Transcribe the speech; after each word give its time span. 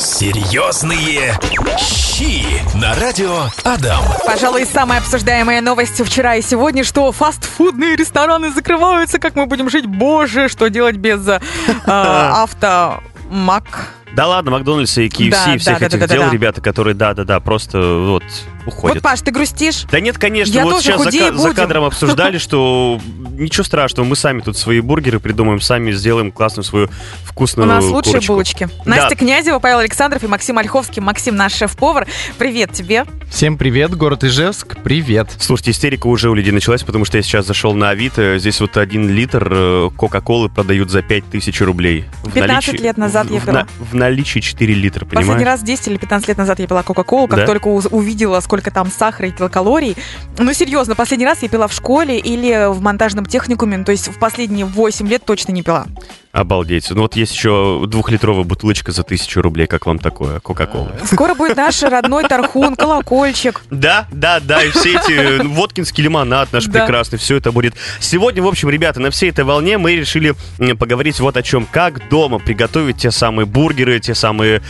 Серьезные 0.00 1.38
щи 1.78 2.42
на 2.74 2.94
радио 2.94 3.48
Адам. 3.64 4.02
Пожалуй, 4.24 4.64
самая 4.64 5.00
обсуждаемая 5.00 5.60
новость 5.60 6.02
вчера 6.02 6.36
и 6.36 6.42
сегодня, 6.42 6.84
что 6.84 7.12
фастфудные 7.12 7.96
рестораны 7.96 8.50
закрываются, 8.50 9.18
как 9.18 9.36
мы 9.36 9.44
будем 9.44 9.68
жить, 9.68 9.84
боже, 9.84 10.48
что 10.48 10.70
делать 10.70 10.96
без 10.96 11.28
э, 11.28 11.38
автомак. 11.86 13.90
Да 14.14 14.26
ладно, 14.26 14.52
Макдональдс 14.52 14.96
и 14.96 15.08
KFC 15.08 15.30
Да, 15.30 15.54
и 15.54 15.58
всех 15.58 15.74
да, 15.74 15.80
да, 15.80 15.86
этих 15.86 16.00
да, 16.00 16.06
да, 16.06 16.14
дел, 16.14 16.22
да. 16.22 16.30
ребята, 16.30 16.62
которые, 16.62 16.94
да-да-да, 16.94 17.38
просто 17.40 17.78
вот 17.78 18.24
уходят. 18.70 18.96
Вот, 18.96 19.02
Паш, 19.02 19.20
ты 19.20 19.30
грустишь? 19.30 19.84
Да 19.90 20.00
нет, 20.00 20.18
конечно, 20.18 20.52
Я 20.52 20.64
вот 20.64 20.70
тоже 20.74 20.84
сейчас 20.86 21.02
за, 21.04 21.10
за 21.10 21.32
будем. 21.32 21.54
кадром 21.54 21.84
обсуждали, 21.84 22.38
что 22.38 22.98
ничего 23.32 23.64
страшного, 23.64 24.06
мы 24.06 24.16
сами 24.16 24.40
тут 24.40 24.56
свои 24.56 24.80
бургеры 24.80 25.20
придумаем, 25.20 25.60
сами 25.60 25.92
сделаем 25.92 26.32
классную 26.32 26.64
свою 26.64 26.86
У 26.86 26.90
вкусную 27.26 27.68
нас 27.68 27.84
лучшие 27.84 28.12
курочку. 28.14 28.32
булочки. 28.32 28.68
Да. 28.84 28.90
Настя 28.96 29.16
Князева, 29.16 29.58
Павел 29.58 29.78
Александров 29.78 30.22
и 30.24 30.26
Максим 30.26 30.58
Ольховский. 30.58 31.00
Максим, 31.02 31.36
наш 31.36 31.54
шеф-повар. 31.54 32.06
Привет 32.38 32.72
тебе. 32.72 33.04
Всем 33.30 33.56
привет, 33.56 33.94
город 33.94 34.24
Ижевск, 34.24 34.76
привет. 34.82 35.28
Слушайте, 35.38 35.70
истерика 35.70 36.08
уже 36.08 36.28
у 36.30 36.34
людей 36.34 36.52
началась, 36.52 36.82
потому 36.82 37.04
что 37.04 37.16
я 37.16 37.22
сейчас 37.22 37.46
зашел 37.46 37.74
на 37.74 37.90
Авито, 37.90 38.38
здесь 38.38 38.60
вот 38.60 38.76
один 38.76 39.08
литр 39.08 39.48
э, 39.50 39.90
Кока-Колы 39.96 40.48
продают 40.48 40.90
за 40.90 41.02
5000 41.02 41.60
рублей. 41.60 42.06
В 42.24 42.32
15 42.32 42.80
лет 42.80 42.96
назад 42.96 43.28
в, 43.28 43.32
я 43.32 43.38
в 43.40 43.44
пила. 43.46 43.52
на- 43.60 43.68
в 43.78 43.94
наличии 43.94 44.40
4 44.40 44.74
литра, 44.74 45.04
Последний 45.04 45.34
понимаешь? 45.34 45.46
раз 45.46 45.62
10 45.62 45.88
или 45.88 45.96
15 45.96 46.26
лет 46.28 46.38
назад 46.38 46.58
я 46.58 46.66
пила 46.66 46.82
Кока-Колу, 46.82 47.28
как 47.28 47.38
Да? 47.38 47.46
только 47.46 47.68
увидела, 47.68 48.40
сколько 48.40 48.59
там 48.68 48.90
сахара 48.90 49.28
и 49.28 49.30
килокалорий. 49.30 49.96
Ну, 50.38 50.52
серьезно, 50.52 50.94
последний 50.94 51.26
раз 51.26 51.42
я 51.42 51.48
пила 51.48 51.68
в 51.68 51.72
школе 51.72 52.18
или 52.18 52.70
в 52.70 52.82
монтажном 52.82 53.24
техникуме, 53.24 53.78
ну, 53.78 53.84
то 53.84 53.92
есть 53.92 54.08
в 54.08 54.18
последние 54.18 54.66
8 54.66 55.08
лет 55.08 55.24
точно 55.24 55.52
не 55.52 55.62
пила. 55.62 55.86
Обалдеть. 56.32 56.88
Ну 56.90 57.02
вот 57.02 57.16
есть 57.16 57.34
еще 57.34 57.82
двухлитровая 57.88 58.44
бутылочка 58.44 58.92
за 58.92 59.02
1000 59.02 59.42
рублей, 59.42 59.66
как 59.66 59.86
вам 59.86 59.98
такое, 59.98 60.38
Кока-Колы? 60.38 60.92
Скоро 61.04 61.34
будет 61.34 61.56
наш 61.56 61.82
родной 61.82 62.22
тархун, 62.28 62.76
колокольчик. 62.76 63.62
Да, 63.70 64.06
да, 64.12 64.38
да, 64.38 64.62
и 64.62 64.70
все 64.70 64.94
эти 64.96 65.42
ну, 65.42 65.50
водкинский 65.54 66.04
лимонад 66.04 66.52
наш 66.52 66.66
Да. 66.66 66.80
прекрасный, 66.80 67.18
все 67.18 67.36
это 67.36 67.50
будет. 67.50 67.74
Сегодня, 67.98 68.44
в 68.44 68.46
общем, 68.46 68.70
ребята, 68.70 69.00
на 69.00 69.10
всей 69.10 69.30
этой 69.30 69.44
волне 69.44 69.76
мы 69.76 69.96
решили 69.96 70.36
поговорить 70.78 71.18
вот 71.18 71.36
о 71.36 71.42
чем. 71.42 71.66
Как 71.66 72.08
дома 72.08 72.38
приготовить 72.38 72.98
те 72.98 73.10
самые 73.10 73.44
бургеры, 73.46 73.98
те 73.98 74.14
самые 74.14 74.62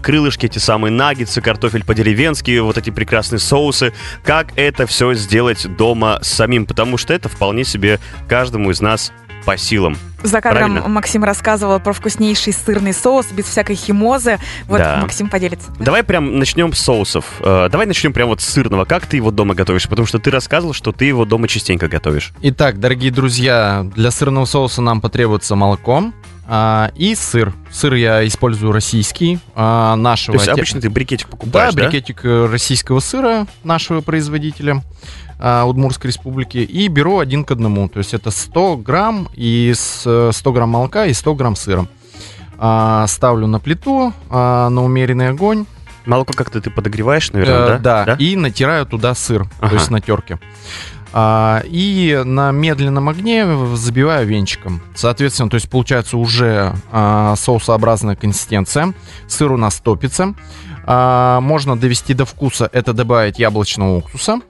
крылышки, 0.00 0.46
те 0.46 0.60
самые 0.60 0.92
наггетсы, 0.92 1.40
картофель 1.40 1.84
по-деревенски, 1.84 2.58
вот 2.58 2.78
эти 2.78 2.90
прекрасные 2.90 3.40
соусы. 3.40 3.92
Как 4.22 4.56
это 4.56 4.86
все 4.86 5.12
сделать 5.14 5.66
дома 5.76 6.20
самим, 6.22 6.64
потому 6.64 6.96
что 6.96 7.12
это 7.12 7.28
вполне 7.28 7.64
себе 7.64 7.98
каждому 8.28 8.70
из 8.70 8.80
нас 8.80 9.10
по 9.44 9.56
силам. 9.56 9.96
За 10.22 10.40
кадром 10.40 10.72
Правильно. 10.72 10.88
Максим 10.88 11.24
рассказывал 11.24 11.78
про 11.80 11.92
вкуснейший 11.92 12.52
сырный 12.52 12.92
соус 12.92 13.26
без 13.32 13.44
всякой 13.44 13.76
химозы. 13.76 14.38
Вот 14.66 14.78
Да. 14.78 14.98
Максим 15.02 15.28
поделится. 15.28 15.70
Давай 15.78 16.02
прям 16.02 16.38
начнем 16.38 16.72
с 16.72 16.80
соусов. 16.80 17.24
Э, 17.40 17.68
давай 17.70 17.86
начнем 17.86 18.12
прям 18.12 18.28
вот 18.28 18.40
с 18.40 18.44
сырного. 18.46 18.84
Как 18.84 19.06
ты 19.06 19.16
его 19.16 19.30
дома 19.30 19.54
готовишь? 19.54 19.88
Потому 19.88 20.06
что 20.06 20.18
ты 20.18 20.30
рассказывал, 20.30 20.72
что 20.72 20.92
ты 20.92 21.04
его 21.04 21.24
дома 21.24 21.46
частенько 21.48 21.88
готовишь. 21.88 22.32
Итак, 22.42 22.80
дорогие 22.80 23.10
друзья, 23.12 23.86
для 23.94 24.10
сырного 24.10 24.44
соуса 24.44 24.82
нам 24.82 25.00
потребуется 25.00 25.54
молоко 25.54 26.12
а, 26.50 26.90
и 26.96 27.14
сыр. 27.14 27.52
Сыр 27.70 27.94
я 27.94 28.26
использую 28.26 28.72
российский, 28.72 29.38
а, 29.54 29.96
нашего. 29.96 30.38
То 30.38 30.42
есть 30.42 30.48
обычно 30.48 30.80
ты 30.80 30.88
брикетик 30.88 31.26
Да, 31.26 31.30
покупаешь, 31.36 31.74
да? 31.74 31.84
брикетик 31.84 32.24
э, 32.24 32.46
российского 32.46 33.00
сыра 33.00 33.46
нашего 33.64 34.00
производителя 34.00 34.82
а, 35.38 35.64
Удмуртской 35.64 36.08
республики 36.10 36.58
и 36.58 36.88
беру 36.88 37.18
один 37.18 37.44
к 37.44 37.50
одному. 37.50 37.88
То 37.88 37.98
есть 37.98 38.14
это 38.14 38.30
100 38.30 38.76
грамм 38.78 39.28
и 39.34 39.72
с, 39.74 40.02
э, 40.06 40.30
100 40.32 40.52
грамм 40.52 40.70
молока 40.70 41.06
и 41.06 41.12
100 41.12 41.34
грамм 41.34 41.56
сыра. 41.56 41.86
А, 42.58 43.06
ставлю 43.06 43.46
на 43.46 43.60
плиту 43.60 44.12
а, 44.30 44.68
на 44.68 44.82
умеренный 44.84 45.28
огонь. 45.28 45.66
Молоко 46.06 46.32
как-то 46.32 46.60
ты 46.60 46.70
подогреваешь, 46.70 47.30
Э, 47.30 47.36
наверное, 47.38 47.78
да? 47.78 48.04
да, 48.04 48.14
и 48.14 48.34
натираю 48.34 48.86
туда 48.86 49.14
сыр, 49.14 49.46
Ага. 49.60 49.68
то 49.70 49.74
есть 49.76 49.90
на 49.90 50.00
терке. 50.00 50.38
А, 51.12 51.62
и 51.64 52.20
на 52.24 52.50
медленном 52.52 53.08
огне 53.08 53.46
забиваю 53.76 54.26
венчиком. 54.26 54.82
Соответственно, 54.94 55.48
то 55.48 55.54
есть 55.54 55.68
получается 55.70 56.18
уже 56.18 56.74
а, 56.92 57.34
соусообразная 57.36 58.14
консистенция. 58.16 58.92
Сыр 59.26 59.52
у 59.52 59.56
нас 59.56 59.76
топится. 59.80 60.34
А, 60.90 61.40
можно 61.42 61.78
довести 61.78 62.14
до 62.14 62.24
вкуса, 62.24 62.70
это 62.72 62.94
добавить 62.94 63.38
яблочного 63.38 63.98
уксуса. 63.98 64.40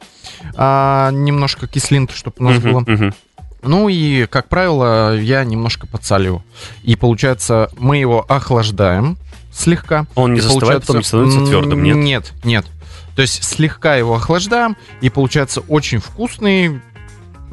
А, 0.54 1.10
немножко 1.10 1.66
кислинки, 1.66 2.14
чтобы 2.14 2.36
у 2.38 2.44
нас 2.44 2.58
Мгм, 2.62 2.70
было. 2.72 2.80
мгм. 2.86 3.14
Ну 3.62 3.88
и, 3.88 4.26
как 4.26 4.48
правило, 4.48 5.18
я 5.18 5.42
немножко 5.42 5.88
подсаливаю. 5.88 6.44
И 6.84 6.94
получается, 6.94 7.70
мы 7.76 7.96
его 7.96 8.24
охлаждаем 8.28 9.18
слегка. 9.52 10.06
Он 10.14 10.32
не 10.32 10.40
застывает, 10.40 10.82
потом 10.82 10.98
не 10.98 11.02
становится 11.02 11.44
твердым, 11.44 11.82
нет? 11.82 11.96
Нет, 11.96 12.32
нет. 12.44 12.66
То 13.16 13.22
есть 13.22 13.42
слегка 13.42 13.96
его 13.96 14.14
охлаждаем, 14.14 14.76
и 15.00 15.10
получается 15.10 15.60
очень 15.62 15.98
вкусный 15.98 16.80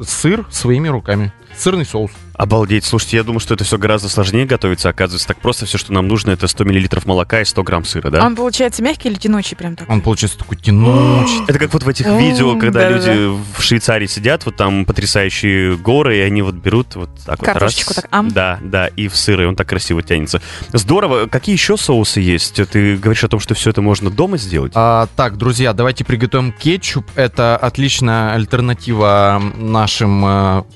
сыр 0.00 0.46
своими 0.48 0.86
руками. 0.86 1.32
Сырный 1.56 1.86
соус. 1.86 2.10
Обалдеть. 2.34 2.84
Слушайте, 2.84 3.16
я 3.16 3.22
думаю, 3.22 3.40
что 3.40 3.54
это 3.54 3.64
все 3.64 3.78
гораздо 3.78 4.10
сложнее 4.10 4.44
готовится. 4.44 4.90
Оказывается, 4.90 5.26
так 5.26 5.38
просто 5.38 5.64
все, 5.64 5.78
что 5.78 5.94
нам 5.94 6.06
нужно, 6.06 6.32
это 6.32 6.46
100 6.46 6.64
миллилитров 6.64 7.06
молока 7.06 7.40
и 7.40 7.46
100 7.46 7.62
грамм 7.62 7.84
сыра, 7.84 8.10
да? 8.10 8.24
Он 8.26 8.36
получается 8.36 8.82
мягкий 8.82 9.08
или 9.08 9.16
тянучий 9.16 9.56
прям 9.56 9.74
такой? 9.74 9.94
Он 9.94 10.02
получается 10.02 10.38
такой 10.38 10.58
тянучий. 10.58 11.44
Это 11.48 11.58
как 11.58 11.72
вот 11.72 11.84
в 11.84 11.88
этих 11.88 12.06
видео, 12.06 12.58
когда 12.58 12.90
люди 12.90 13.30
в 13.56 13.62
Швейцарии 13.62 14.06
сидят, 14.06 14.44
вот 14.44 14.56
там 14.56 14.84
потрясающие 14.84 15.76
горы, 15.78 16.18
и 16.18 16.20
они 16.20 16.42
вот 16.42 16.56
берут 16.56 16.94
вот 16.94 17.08
так 17.24 17.40
вот 17.40 17.48
раз. 17.56 17.74
так, 17.74 18.06
ам. 18.10 18.28
Да, 18.28 18.58
да, 18.62 18.88
и 18.88 19.08
в 19.08 19.16
сыр, 19.16 19.40
и 19.40 19.44
он 19.46 19.56
так 19.56 19.68
красиво 19.68 20.02
тянется. 20.02 20.42
Здорово. 20.74 21.26
Какие 21.28 21.54
еще 21.54 21.78
соусы 21.78 22.20
есть? 22.20 22.56
Ты 22.70 22.98
говоришь 22.98 23.24
о 23.24 23.28
том, 23.28 23.40
что 23.40 23.54
все 23.54 23.70
это 23.70 23.80
можно 23.80 24.10
дома 24.10 24.36
сделать? 24.36 24.72
А, 24.74 25.08
так, 25.16 25.38
друзья, 25.38 25.72
давайте 25.72 26.04
приготовим 26.04 26.52
кетчуп. 26.52 27.06
Это 27.14 27.56
отличная 27.56 28.34
альтернатива 28.34 29.40
нашим 29.56 30.66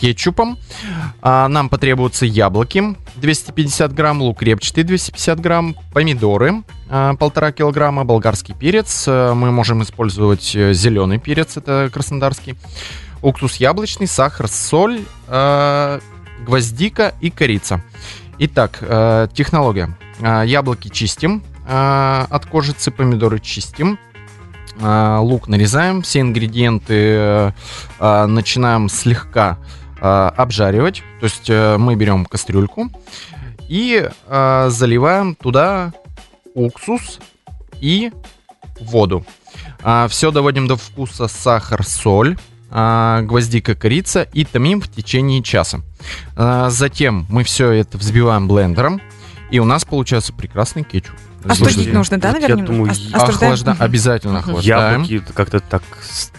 э, 0.00 0.06
кетчупам. 0.06 0.58
А, 1.22 1.48
нам 1.48 1.68
потребуются 1.68 2.26
яблоки 2.26 2.96
250 3.16 3.92
грамм, 3.92 4.22
лук 4.22 4.42
репчатый 4.42 4.84
250 4.84 5.40
грамм, 5.40 5.76
помидоры 5.92 6.62
а, 6.88 7.14
полтора 7.14 7.52
килограмма, 7.52 8.04
болгарский 8.04 8.54
перец. 8.54 9.04
э, 9.06 9.34
Мы 9.34 9.50
можем 9.52 9.82
использовать 9.82 10.42
зеленый 10.42 11.18
перец, 11.18 11.56
это 11.56 11.90
краснодарский. 11.92 12.56
Уксус 13.22 13.56
яблочный, 13.56 14.06
сахар, 14.06 14.48
соль, 14.48 15.00
э, 15.28 16.00
гвоздика 16.46 17.14
и 17.20 17.30
корица. 17.30 17.82
Итак, 18.38 18.78
э, 18.80 19.28
технология. 19.34 19.96
Яблоки 20.20 20.88
чистим 20.88 21.42
от 21.66 22.44
кожицы, 22.46 22.90
помидоры 22.90 23.38
чистим. 23.38 23.98
Лук 24.78 25.48
нарезаем, 25.48 26.02
все 26.02 26.20
ингредиенты 26.20 27.52
э, 28.00 28.26
начинаем 28.26 28.88
слегка 28.88 29.58
обжаривать. 30.00 31.02
То 31.20 31.24
есть 31.24 31.50
э, 31.50 31.76
мы 31.78 31.94
берем 31.94 32.24
кастрюльку 32.24 32.90
и 33.68 34.08
а, 34.26 34.68
заливаем 34.68 35.36
туда 35.36 35.92
уксус 36.54 37.20
и 37.80 38.10
воду. 38.80 39.24
Все 40.08 40.30
доводим 40.32 40.66
до 40.66 40.76
вкуса 40.76 41.28
сахар, 41.28 41.84
соль, 41.84 42.36
а, 42.70 43.22
гвоздика, 43.22 43.74
корица 43.74 44.22
и 44.32 44.44
томим 44.44 44.80
в 44.80 44.88
течение 44.88 45.42
часа. 45.42 45.80
А, 46.36 46.70
Затем 46.70 47.26
мы 47.28 47.42
все 47.42 47.70
это 47.70 47.98
взбиваем 47.98 48.46
блендером, 48.46 49.00
и 49.50 49.58
у 49.58 49.64
нас 49.64 49.84
получается 49.84 50.32
прекрасный 50.32 50.84
кетчуп. 50.84 51.16
Остудить 51.44 51.74
Слушайте, 51.74 51.92
нужно, 51.92 52.18
да, 52.18 52.28
вот 52.32 52.36
я 52.36 52.48
наверное? 52.48 52.66
думаю, 52.66 52.92
я- 52.92 53.16
остуждаем? 53.16 53.54
Охлажда-. 53.54 53.76
Обязательно 53.78 54.38
охлаждаем. 54.40 55.02
Яблоки 55.02 55.22
как-то 55.34 55.60
так 55.60 55.82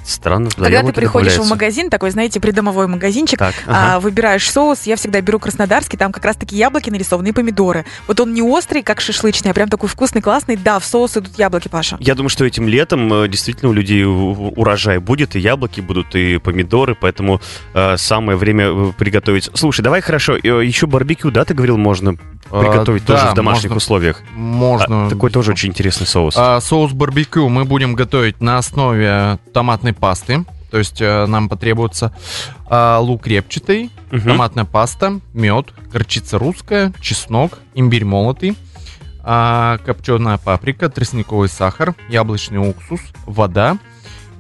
странно. 0.06 0.50
Когда 0.56 0.84
ты 0.84 0.94
приходишь 0.94 1.38
в 1.38 1.50
магазин, 1.50 1.90
такой, 1.90 2.12
знаете, 2.12 2.40
придомовой 2.40 2.88
магазинчик, 2.88 3.40
Так, 3.40 3.56
а, 3.68 4.00
выбираешь 4.00 4.50
соус, 4.50 4.84
я 4.84 4.96
всегда 4.96 5.22
беру 5.22 5.40
краснодарский, 5.40 5.98
там 5.98 6.12
как 6.12 6.26
раз-таки 6.26 6.56
яблоки 6.56 6.90
нарисованы 6.90 7.30
и 7.30 7.32
помидоры. 7.32 7.86
Вот 8.08 8.20
он 8.20 8.34
не 8.34 8.42
острый, 8.42 8.84
как 8.84 9.02
шашлычный, 9.02 9.52
а 9.52 9.54
прям 9.54 9.70
такой 9.70 9.90
вкусный, 9.90 10.22
классный. 10.22 10.56
Да, 10.56 10.80
в 10.80 10.86
соус 10.86 11.18
идут 11.18 11.38
яблоки, 11.38 11.68
Паша. 11.68 11.98
Я 12.00 12.14
думаю, 12.16 12.30
что 12.30 12.46
этим 12.46 12.68
летом 12.68 13.12
э, 13.14 13.28
действительно 13.28 13.70
у 13.72 13.74
людей 13.74 14.04
урожай 14.06 15.00
будет, 15.00 15.36
и 15.36 15.40
яблоки 15.40 15.82
будут, 15.82 16.16
и 16.16 16.38
помидоры, 16.38 16.96
поэтому 17.00 17.42
э, 17.74 17.98
самое 17.98 18.38
время 18.38 18.66
э, 18.68 18.92
приготовить. 18.98 19.50
Слушай, 19.54 19.82
давай 19.82 20.02
хорошо, 20.02 20.36
э, 20.38 20.40
еще 20.66 20.88
барбекю, 20.88 21.32
да, 21.32 21.46
ты 21.46 21.54
говорил, 21.54 21.78
можно 21.78 22.16
А, 22.50 22.60
приготовить 22.62 23.06
да, 23.06 23.16
тоже 23.18 23.32
в 23.32 23.36
домашних 23.36 23.70
можно- 23.72 23.78
условиях. 23.78 24.22
Можно. 24.34 24.91
А, 24.92 25.10
такой 25.10 25.32
тоже 25.32 25.52
очень 25.52 25.70
интересный 25.70 26.06
соус. 26.08 26.36
А, 26.38 26.60
соус 26.60 26.92
барбекю 26.92 27.48
мы 27.50 27.66
будем 27.66 27.94
готовить 27.96 28.42
на 28.42 28.58
основе 28.58 29.40
томатной 29.54 29.94
пасты. 29.94 30.46
То 30.70 30.78
есть 30.78 31.02
э, 31.02 31.26
нам 31.26 31.50
потребуется 31.50 32.14
а, 32.70 33.00
лук 33.00 33.28
репчатый, 33.28 33.90
Мгм. 34.10 34.22
томатная 34.30 34.64
паста, 34.66 35.20
мед, 35.34 35.68
горчица 35.92 36.38
русская, 36.40 36.94
чеснок, 37.02 37.60
имбирь 37.76 38.06
молотый, 38.06 38.56
а, 39.24 39.80
копченая 39.86 40.38
паприка, 40.38 40.90
тростниковый 40.90 41.50
сахар, 41.50 41.94
яблочный 42.10 42.58
уксус, 42.60 43.02
вода 43.26 43.78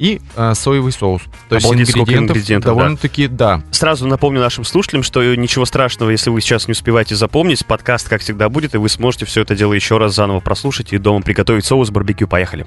и 0.02 0.20
э, 0.36 0.54
соевый 0.56 0.92
соус. 0.92 1.22
То 1.48 1.56
есть 1.56 1.66
Обалдеть, 1.68 1.90
сколько 1.90 2.02
ингредиентов, 2.12 2.36
ингредиентов, 2.38 2.66
да. 2.72 2.76
довольно-таки, 2.76 3.28
да. 3.28 3.62
Сразу 3.70 4.08
напомню 4.08 4.40
нашим 4.42 4.64
слушателям, 4.64 5.04
что 5.04 5.22
ничего 5.36 5.64
страшного, 5.66 6.10
если 6.10 6.32
вы 6.32 6.42
сейчас 6.42 6.68
не 6.68 6.72
успеваете 6.72 7.16
запомнить, 7.16 7.64
подкаст, 7.68 8.10
как 8.10 8.22
всегда, 8.22 8.50
будет, 8.50 8.74
и 8.74 8.80
вы 8.80 8.90
сможете 8.90 9.26
все 9.28 9.42
это 9.42 9.56
дело 9.56 9.74
еще 9.74 10.00
раз 10.00 10.16
заново 10.16 10.40
прослушать 10.40 10.92
и 10.92 10.98
дома 10.98 11.22
приготовить 11.22 11.66
соус 11.66 11.92
барбекю. 11.92 12.28
Поехали. 12.28 12.66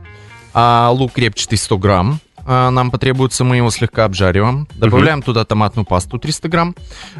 А 0.52 0.90
лук 0.92 1.18
репчатый 1.18 1.58
100 1.58 1.78
грамм. 1.78 2.20
а, 2.46 2.70
Нам 2.70 2.92
потребуется, 2.92 3.42
мы 3.42 3.56
его 3.56 3.70
слегка 3.70 4.04
обжариваем. 4.04 4.68
Добавляем 4.76 5.20
туда 5.20 5.44
томатную 5.44 5.84
пасту 5.84 6.18
300 6.20 6.48
грамм. 6.48 6.76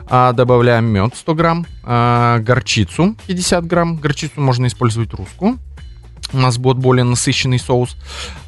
а, 0.09 0.33
Добавляем 0.33 0.85
мед 0.85 1.17
100 1.17 1.35
грамм. 1.35 1.67
а, 1.83 2.39
Горчицу 2.39 3.17
50 3.27 3.67
грамм. 3.67 3.97
Горчицу 3.97 4.41
можно 4.41 4.67
использовать 4.67 5.13
русскую. 5.13 5.59
У 6.33 6.39
нас 6.39 6.59
будет 6.59 6.79
более 6.79 7.05
насыщенный 7.05 7.59
соус. 7.59 7.97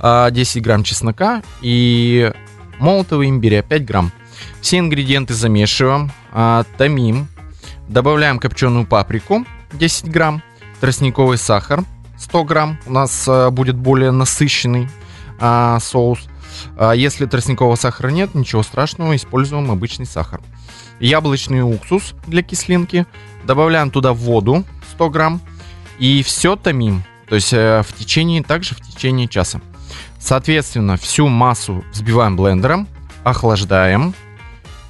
а, 0.00 0.30
10 0.30 0.62
грамм 0.62 0.82
чеснока 0.82 1.42
и 1.60 2.32
молотого 2.78 3.28
имбиря 3.28 3.62
5 3.62 3.84
грамм. 3.84 4.12
Все 4.60 4.78
ингредиенты 4.78 5.34
замешиваем, 5.34 6.10
а, 6.32 6.64
томим. 6.78 7.28
Добавляем 7.88 8.38
копченую 8.38 8.86
паприку 8.86 9.44
10 9.72 10.10
грамм. 10.10 10.42
Тростниковый 10.80 11.38
сахар 11.38 11.84
100 12.18 12.44
грамм. 12.44 12.78
У 12.86 12.92
нас 12.92 13.26
а, 13.28 13.50
будет 13.50 13.76
более 13.76 14.10
насыщенный 14.10 14.88
а, 15.38 15.78
соус. 15.80 16.20
А 16.76 16.92
если 16.92 17.26
тростникового 17.26 17.76
сахара 17.76 18.08
нет, 18.08 18.34
ничего 18.34 18.62
страшного, 18.62 19.14
используем 19.14 19.70
обычный 19.70 20.06
сахар. 20.06 20.40
Яблочный 21.00 21.62
уксус 21.62 22.14
для 22.26 22.42
кислинки. 22.42 23.06
Добавляем 23.44 23.90
туда 23.90 24.12
воду 24.12 24.64
100 24.92 25.10
грамм. 25.10 25.40
И 25.98 26.22
все 26.22 26.56
томим. 26.56 27.04
То 27.28 27.34
есть 27.34 27.52
э, 27.52 27.82
в 27.86 27.92
течение, 27.92 28.42
также 28.42 28.74
в 28.74 28.80
течение 28.80 29.28
часа. 29.28 29.60
Соответственно, 30.18 30.96
всю 30.96 31.28
массу 31.28 31.84
взбиваем 31.92 32.36
блендером, 32.36 32.88
охлаждаем 33.24 34.14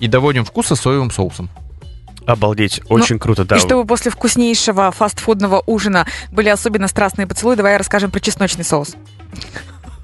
и 0.01 0.09
доводим 0.09 0.45
вкуса 0.45 0.77
соевым 0.77 1.11
соусом. 1.11 1.49
Обалдеть, 2.27 2.81
очень 2.89 3.19
круто, 3.19 3.45
да. 3.45 3.57
И 3.57 3.61
чтобы 3.61 3.87
после 3.87 4.11
вкуснейшего 4.11 4.91
фастфудного 4.91 5.63
ужина 5.67 6.07
были 6.33 6.49
особенно 6.49 6.89
страстные 6.89 7.27
поцелуи, 7.27 7.55
давай 7.55 7.77
расскажем 7.77 8.11
про 8.11 8.19
чесночный 8.19 8.65
соус. 8.65 8.97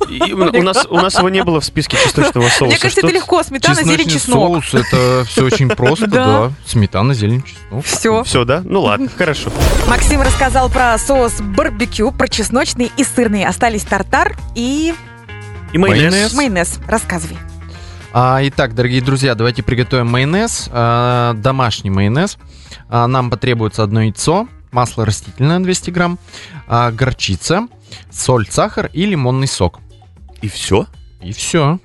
И 0.08 0.32
у, 0.32 0.62
нас, 0.62 0.86
у 0.88 0.96
нас 0.96 1.16
его 1.18 1.28
не 1.28 1.42
было 1.44 1.60
в 1.60 1.64
списке 1.64 1.96
чесночного 1.96 2.48
соуса. 2.48 2.64
Мне 2.64 2.78
кажется, 2.78 3.00
Что- 3.00 3.06
это 3.08 3.16
легко. 3.16 3.42
Сметана, 3.42 3.82
зелень, 3.82 4.08
чеснок. 4.08 4.64
соус, 4.64 4.74
это 4.86 5.24
все 5.26 5.44
очень 5.44 5.68
просто, 5.76 6.06
Да. 6.06 6.24
да. 6.48 6.52
Сметана, 6.66 7.14
зелень, 7.14 7.42
чеснок. 7.42 7.84
Все. 7.84 8.22
Все, 8.24 8.44
да? 8.44 8.62
Ну 8.64 8.82
ладно, 8.82 9.08
хорошо. 9.16 9.50
Максим 9.88 10.20
рассказал 10.22 10.68
про 10.68 10.96
соус 10.98 11.40
барбекю, 11.40 12.12
про 12.12 12.28
чесночный 12.28 12.90
и 12.96 13.04
сырный. 13.04 13.44
Остались 13.44 13.82
тартар 13.84 14.36
и 14.54 14.94
И 15.72 15.78
майонез. 15.78 16.12
Майонез. 16.12 16.34
майонез. 16.34 16.78
Рассказывай. 16.86 17.36
А, 18.14 18.40
итак, 18.42 18.74
дорогие 18.74 19.00
друзья, 19.00 19.34
давайте 19.34 19.62
приготовим 19.62 20.06
майонез, 20.08 20.68
а, 20.70 21.32
домашний 21.34 21.88
майонез. 21.90 22.36
А, 22.90 23.06
нам 23.06 23.30
потребуется 23.30 23.82
одно 23.82 24.02
яйцо, 24.02 24.48
масло 24.70 25.06
растительное 25.06 25.60
200 25.60 25.90
грамм, 25.90 26.18
а, 26.68 26.90
горчица, 26.90 27.68
соль, 28.10 28.46
сахар 28.50 28.90
и 28.92 29.06
лимонный 29.06 29.46
сок. 29.46 29.78
И 30.42 30.48
все? 30.48 30.86
И 31.22 31.32
все. 31.32 31.78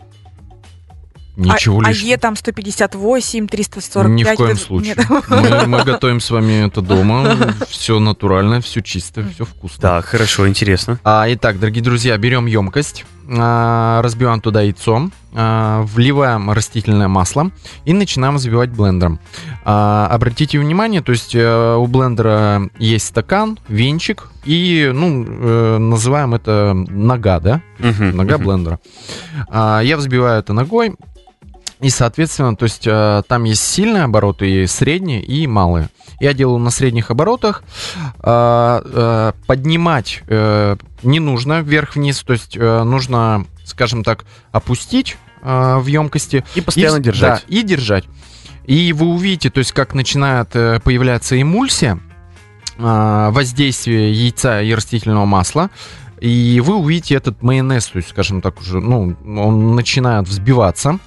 Ничего 1.38 1.80
а, 1.82 1.84
а 1.86 1.90
лишнего. 1.90 2.10
Е 2.10 2.18
там 2.18 2.36
158, 2.36 3.48
345. 3.48 4.12
Ни 4.12 4.24
в 4.24 4.36
коем 4.36 4.50
Нет. 4.50 4.60
случае. 4.60 4.96
Мы, 5.30 5.68
мы 5.68 5.84
готовим 5.84 6.20
с 6.20 6.32
вами 6.32 6.66
это 6.66 6.82
дома. 6.82 7.38
Все 7.70 8.00
натурально, 8.00 8.60
все 8.60 8.82
чисто, 8.82 9.24
все 9.34 9.46
вкусно. 9.46 9.80
Так, 9.80 10.06
хорошо, 10.06 10.48
интересно. 10.48 11.00
А, 11.04 11.26
итак, 11.30 11.60
дорогие 11.60 11.84
друзья, 11.84 12.18
берем 12.18 12.48
емкость, 12.48 13.06
а, 13.30 14.02
разбиваем 14.02 14.42
туда 14.42 14.64
яйцо, 14.64 15.12
вливаем 15.38 16.50
растительное 16.50 17.08
масло 17.08 17.52
и 17.86 17.94
начинаем 17.94 18.36
взбивать 18.38 18.72
блендером. 18.72 19.20
А, 19.64 20.08
обратите 20.10 20.58
внимание, 20.60 21.02
то 21.02 21.12
есть 21.12 21.36
э, 21.36 21.76
у 21.76 21.86
блендера 21.88 22.70
есть 22.80 23.08
стакан, 23.08 23.60
венчик 23.68 24.32
и, 24.46 24.90
ну, 24.94 25.26
э, 25.28 25.78
называем 25.78 26.34
это 26.34 26.74
нога, 26.74 27.40
да? 27.40 27.62
Мгм, 27.80 28.16
Нога 28.16 28.38
мгм. 28.38 28.46
блендера. 28.46 28.80
А, 29.50 29.82
я 29.82 29.98
взбиваю 29.98 30.40
это 30.40 30.54
ногой. 30.54 30.96
И, 31.80 31.90
соответственно, 31.92 32.56
то 32.56 32.64
есть 32.64 32.88
э, 32.88 33.22
там 33.28 33.44
есть 33.44 33.62
сильные 33.62 34.04
обороты, 34.04 34.64
и 34.64 34.68
средние, 34.68 35.22
и 35.22 35.46
малые. 35.46 35.90
Я 36.20 36.34
делаю 36.34 36.58
на 36.58 36.72
средних 36.72 37.12
оборотах. 37.12 37.64
А, 38.20 38.82
э, 38.84 39.46
поднимать 39.46 40.24
э, 40.28 40.78
не 41.04 41.20
нужно 41.20 41.62
вверх-вниз, 41.62 42.24
то 42.24 42.34
есть 42.34 42.58
э, 42.58 42.84
нужно, 42.84 43.46
скажем 43.64 44.04
так, 44.04 44.26
опустить 44.52 45.18
э, 45.42 45.78
в 45.78 45.86
емкости. 45.88 46.44
И 46.56 46.62
постоянно 46.62 46.98
И- 46.98 47.02
держать. 47.04 47.46
Да, 47.48 47.56
и 47.56 47.64
держать. 47.64 48.06
И 48.66 48.92
вы 48.94 49.08
увидите, 49.08 49.50
то 49.50 49.60
есть 49.60 49.72
как 49.72 49.94
начинает 49.94 50.50
э, 50.56 50.80
появляться 50.84 51.42
эмульсия, 51.42 52.00
а, 52.80 53.32
воздействие 53.32 54.12
яйца 54.12 54.62
и 54.62 54.74
растительного 54.74 55.26
масла, 55.26 55.70
и 56.20 56.62
вы 56.64 56.76
увидите 56.76 57.16
этот 57.16 57.42
майонез, 57.42 57.88
то 57.88 57.98
есть, 57.98 58.10
скажем 58.10 58.42
так, 58.42 58.60
уже, 58.60 58.80
ну, 58.80 59.16
он 59.26 59.76
начинает 59.76 60.28
взбиваться. 60.28 61.00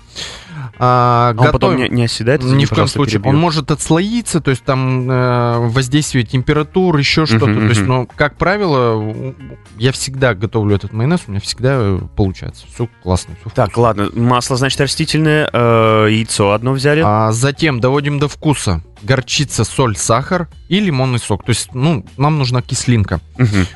А, 0.78 1.34
А 1.37 1.40
он 1.40 1.52
потом 1.52 1.72
готовим- 1.76 1.90
не, 1.93 1.96
не 1.96 2.05
оседает? 2.05 2.43
ни 2.43 2.64
в 2.64 2.70
коем 2.70 2.87
случае. 2.87 3.14
перебью. 3.20 3.31
Он 3.31 3.37
может 3.38 3.70
отслоиться, 3.70 4.40
то 4.40 4.50
есть 4.50 4.64
там 4.64 5.11
э, 5.11 5.58
воздействие 5.69 6.25
температур, 6.25 6.96
еще 6.96 7.26
что-то. 7.26 7.46
Мгм, 7.46 7.61
То 7.61 7.67
есть, 7.69 7.81
мгм. 7.81 7.88
ну, 7.90 8.08
как 8.17 8.37
правило, 8.37 9.34
я 9.76 9.93
всегда 9.93 10.34
готовлю 10.34 10.76
этот 10.76 10.93
майонез, 10.93 11.20
у 11.26 11.31
меня 11.31 11.40
всегда 11.40 11.70
э, 11.75 12.00
получается. 12.17 12.67
Все 12.72 12.88
классно, 13.02 13.34
все 13.40 13.50
Так, 13.55 13.76
ладно, 13.76 14.08
масло, 14.14 14.56
значит, 14.56 14.81
растительное, 14.81 15.49
э, 15.52 16.06
яйцо 16.11 16.52
одно 16.52 16.72
взяли. 16.72 17.02
А 17.05 17.32
затем 17.32 17.81
доводим 17.81 18.19
до 18.19 18.28
вкуса 18.28 18.82
горчица, 19.02 19.64
соль, 19.64 19.96
сахар 19.96 20.49
и 20.69 20.78
лимонный 20.81 21.19
сок. 21.19 21.44
То 21.44 21.50
есть, 21.50 21.75
ну, 21.75 22.05
нам 22.17 22.38
нужна 22.38 22.61
кислинка. 22.62 23.20
Мгм. 23.38 23.67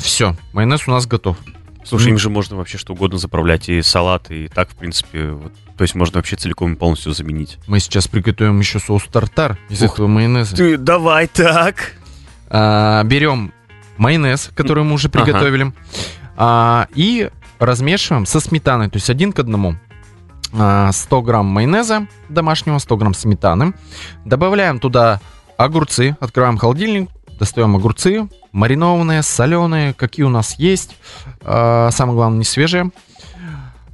все, 0.00 0.34
майонез 0.52 0.88
у 0.88 0.90
нас 0.90 1.06
готов. 1.06 1.36
Слушай, 1.84 2.10
им 2.10 2.18
же 2.18 2.30
можно 2.30 2.56
вообще 2.56 2.78
что 2.78 2.92
угодно 2.92 3.18
заправлять, 3.18 3.68
и 3.68 3.82
салат, 3.82 4.30
и 4.30 4.48
так, 4.48 4.70
в 4.70 4.74
принципе, 4.76 5.30
вот, 5.30 5.52
то 5.76 5.82
есть 5.82 5.94
можно 5.94 6.18
вообще 6.18 6.36
целиком 6.36 6.72
и 6.74 6.76
полностью 6.76 7.12
заменить. 7.12 7.58
Мы 7.66 7.80
сейчас 7.80 8.08
приготовим 8.08 8.58
еще 8.60 8.78
соус 8.78 9.04
тартар 9.04 9.58
из 9.68 9.82
Ух 9.82 9.94
этого 9.94 10.06
майонеза. 10.06 10.56
Ты 10.56 10.76
давай 10.76 11.26
так. 11.26 11.94
А, 12.48 13.02
берем 13.04 13.52
майонез, 13.96 14.50
который 14.54 14.84
мы 14.84 14.94
уже 14.94 15.08
Ага. 15.08 15.24
приготовили, 15.24 15.72
а, 16.36 16.86
и 16.94 17.30
размешиваем 17.58 18.26
со 18.26 18.40
сметаной, 18.40 18.88
то 18.90 18.96
есть 18.96 19.10
один 19.10 19.32
к 19.32 19.38
одному. 19.38 19.76
А, 20.52 20.92
100 20.92 21.22
грамм 21.22 21.46
майонеза 21.46 22.06
домашнего, 22.28 22.78
100 22.78 22.96
грамм 22.96 23.14
сметаны. 23.14 23.72
Добавляем 24.24 24.78
туда 24.78 25.20
огурцы, 25.56 26.16
открываем 26.20 26.58
холодильник, 26.58 27.08
достаем 27.42 27.74
огурцы, 27.74 28.28
маринованные, 28.52 29.24
соленые, 29.24 29.94
какие 29.94 30.24
у 30.24 30.28
нас 30.28 30.60
есть. 30.60 30.96
А, 31.40 31.90
самое 31.90 32.14
главное, 32.14 32.38
не 32.38 32.44
свежие. 32.44 32.92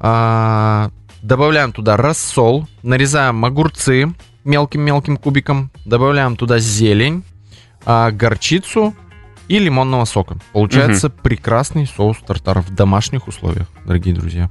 А, 0.00 0.90
добавляем 1.22 1.72
туда 1.72 1.96
рассол, 1.96 2.68
нарезаем 2.82 3.42
огурцы 3.46 4.12
мелким-мелким 4.44 5.16
кубиком, 5.16 5.70
добавляем 5.86 6.36
туда 6.36 6.58
зелень, 6.58 7.24
а, 7.86 8.10
горчицу 8.10 8.94
и 9.48 9.58
лимонного 9.58 10.04
сока. 10.04 10.36
Получается 10.52 11.10
прекрасный 11.10 11.86
соус 11.86 12.18
тартар 12.18 12.60
в 12.60 12.74
домашних 12.74 13.28
условиях, 13.28 13.66
дорогие 13.84 14.14
друзья. 14.14 14.50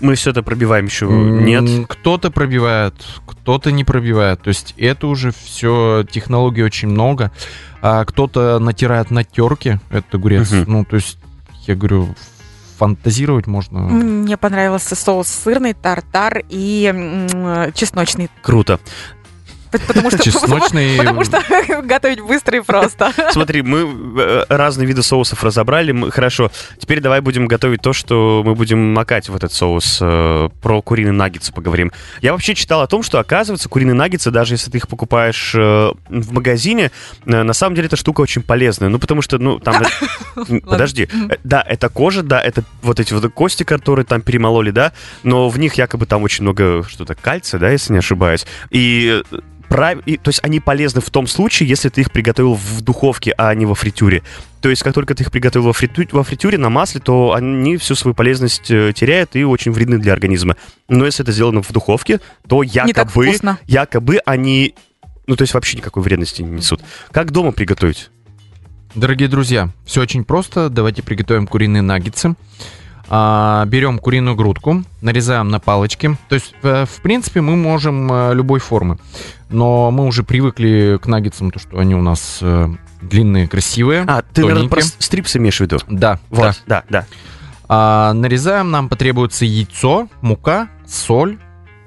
Мы 0.00 0.14
все 0.16 0.30
это 0.30 0.42
пробиваем 0.42 0.86
еще. 0.86 1.06
Нет. 1.06 1.86
Кто-то 1.88 2.30
пробивает, 2.30 2.94
кто-то 3.26 3.70
не 3.72 3.84
пробивает. 3.84 4.42
То 4.42 4.48
есть 4.48 4.74
это 4.76 5.06
уже 5.06 5.32
все, 5.32 6.04
технологий 6.10 6.62
очень 6.62 6.88
много. 6.88 7.30
А 7.80 8.04
кто-то 8.04 8.58
натирает 8.58 9.10
на 9.10 9.24
терке, 9.24 9.80
это 9.90 10.16
огурец. 10.16 10.50
Мгм. 10.52 10.64
Ну, 10.72 10.84
то 10.84 10.96
есть, 10.96 11.18
я 11.66 11.74
говорю, 11.74 12.14
фантазировать 12.78 13.46
можно. 13.46 13.80
Мне 13.80 14.36
понравился 14.36 14.94
соус 14.96 15.28
сырный, 15.28 15.72
тартар 15.74 16.42
и 16.48 16.84
м, 16.92 17.72
чесночный. 17.72 18.28
Круто. 18.42 18.80
Потому 19.86 20.10
что, 20.10 20.22
Чесночный. 20.22 20.96
потому 20.98 21.24
что 21.24 21.42
готовить 21.82 22.20
быстро 22.20 22.58
и 22.58 22.60
просто. 22.60 23.12
Смотри, 23.32 23.62
мы 23.62 24.20
э, 24.20 24.44
разные 24.48 24.86
виды 24.86 25.02
соусов 25.02 25.42
разобрали. 25.44 25.92
Мы- 25.92 26.10
Хорошо. 26.10 26.50
Теперь 26.78 27.00
давай 27.00 27.20
будем 27.20 27.46
готовить 27.46 27.80
то, 27.82 27.92
что 27.92 28.42
мы 28.44 28.54
будем 28.54 28.92
макать 28.92 29.28
в 29.28 29.36
этот 29.36 29.52
соус. 29.52 29.98
Э, 30.00 30.48
Про 30.60 30.82
куриные 30.82 31.12
наггетсы 31.12 31.52
поговорим. 31.52 31.92
Я 32.20 32.32
вообще 32.32 32.54
читал 32.54 32.82
о 32.82 32.86
том, 32.86 33.02
что, 33.02 33.18
оказывается, 33.18 33.68
куриные 33.68 33.94
наггетсы, 33.94 34.30
даже 34.30 34.54
если 34.54 34.70
ты 34.70 34.78
их 34.78 34.88
покупаешь 34.88 35.54
э, 35.54 35.90
в 36.08 36.32
магазине, 36.32 36.90
на 37.24 37.52
самом 37.52 37.74
деле 37.74 37.86
эта 37.86 37.96
штука 37.96 38.20
очень 38.20 38.42
полезная. 38.42 38.88
Ну, 38.88 38.98
потому 38.98 39.22
что, 39.22 39.38
ну, 39.38 39.58
там... 39.58 39.82
Подожди, 40.64 41.08
да, 41.44 41.62
это 41.66 41.88
кожа, 41.88 42.22
да, 42.22 42.40
это 42.40 42.64
вот 42.82 43.00
эти 43.00 43.12
вот 43.12 43.32
кости, 43.32 43.62
которые 43.62 44.04
там 44.04 44.22
перемололи, 44.22 44.70
да, 44.70 44.92
но 45.22 45.48
в 45.48 45.58
них 45.58 45.74
якобы 45.74 46.06
там 46.06 46.22
очень 46.22 46.42
много 46.42 46.82
что-то 46.88 47.14
кальция, 47.14 47.60
да, 47.60 47.70
если 47.70 47.92
не 47.92 47.98
ошибаюсь. 47.98 48.46
И 48.70 49.22
прав- 49.72 50.02
и, 50.06 50.16
то 50.16 50.28
есть 50.28 50.40
они 50.42 50.60
полезны 50.60 51.00
в 51.00 51.10
том 51.10 51.26
случае, 51.26 51.68
если 51.68 51.88
ты 51.88 52.02
их 52.02 52.12
приготовил 52.12 52.54
в 52.54 52.80
духовке, 52.82 53.34
а 53.38 53.54
не 53.54 53.64
во 53.66 53.74
фритюре. 53.74 54.22
То 54.60 54.68
есть 54.68 54.82
как 54.82 54.94
только 54.94 55.14
ты 55.14 55.22
их 55.22 55.30
приготовил 55.30 55.66
во, 55.66 55.72
фритю- 55.72 56.08
во 56.12 56.22
фритюре 56.22 56.58
на 56.58 56.68
масле, 56.68 57.00
то 57.00 57.32
они 57.32 57.76
всю 57.78 57.94
свою 57.94 58.14
полезность 58.14 58.70
э, 58.70 58.92
теряют 58.94 59.34
и 59.34 59.44
очень 59.44 59.72
вредны 59.72 59.98
для 59.98 60.12
организма. 60.12 60.56
Но 60.88 61.06
если 61.06 61.24
это 61.24 61.32
сделано 61.32 61.62
в 61.62 61.72
духовке, 61.72 62.20
то 62.46 62.62
Не 62.62 62.70
так 62.70 62.86
якобы, 63.08 63.26
якобы 63.66 64.18
они, 64.26 64.74
ну 65.26 65.36
то 65.36 65.42
есть 65.42 65.54
вообще 65.54 65.78
никакой 65.78 66.02
вредности 66.02 66.42
не 66.42 66.50
несут. 66.50 66.80
Как 67.10 67.30
дома 67.30 67.52
приготовить? 67.52 68.10
Дорогие 68.94 69.28
друзья, 69.28 69.70
все 69.86 70.02
очень 70.02 70.22
просто. 70.24 70.68
Давайте 70.68 71.02
приготовим 71.02 71.46
куриные 71.46 71.80
наггетсы. 71.82 72.34
А, 73.14 73.66
берем 73.66 73.98
куриную 73.98 74.34
грудку, 74.34 74.84
нарезаем 75.02 75.50
на 75.50 75.60
палочки. 75.60 76.16
То 76.30 76.34
есть, 76.34 76.54
э, 76.62 76.86
в 76.86 77.02
принципе, 77.02 77.42
мы 77.42 77.56
можем 77.56 78.10
э, 78.10 78.32
любой 78.32 78.58
формы. 78.58 78.96
Но 79.50 79.90
мы 79.90 80.06
уже 80.06 80.22
привыкли 80.22 80.98
к 80.98 81.06
наггетсам, 81.06 81.50
то, 81.50 81.58
что 81.58 81.78
они 81.78 81.94
у 81.94 82.00
нас 82.00 82.38
э, 82.40 82.70
длинные, 83.02 83.48
красивые. 83.48 84.06
А, 84.08 84.22
ты, 84.22 84.40
наверное, 84.40 84.66
про 84.66 84.80
тоненькие. 84.80 85.02
стрипсы 85.02 85.36
имеешь 85.36 85.58
в 85.58 85.60
виду? 85.60 85.76
Да, 85.88 86.20
Вот, 86.30 86.62
да, 86.66 86.84
да. 86.88 87.04
А, 87.68 88.14
нарезаем, 88.14 88.70
нам 88.70 88.88
потребуется 88.88 89.44
яйцо, 89.44 90.08
мука, 90.22 90.68
соль, 90.86 91.36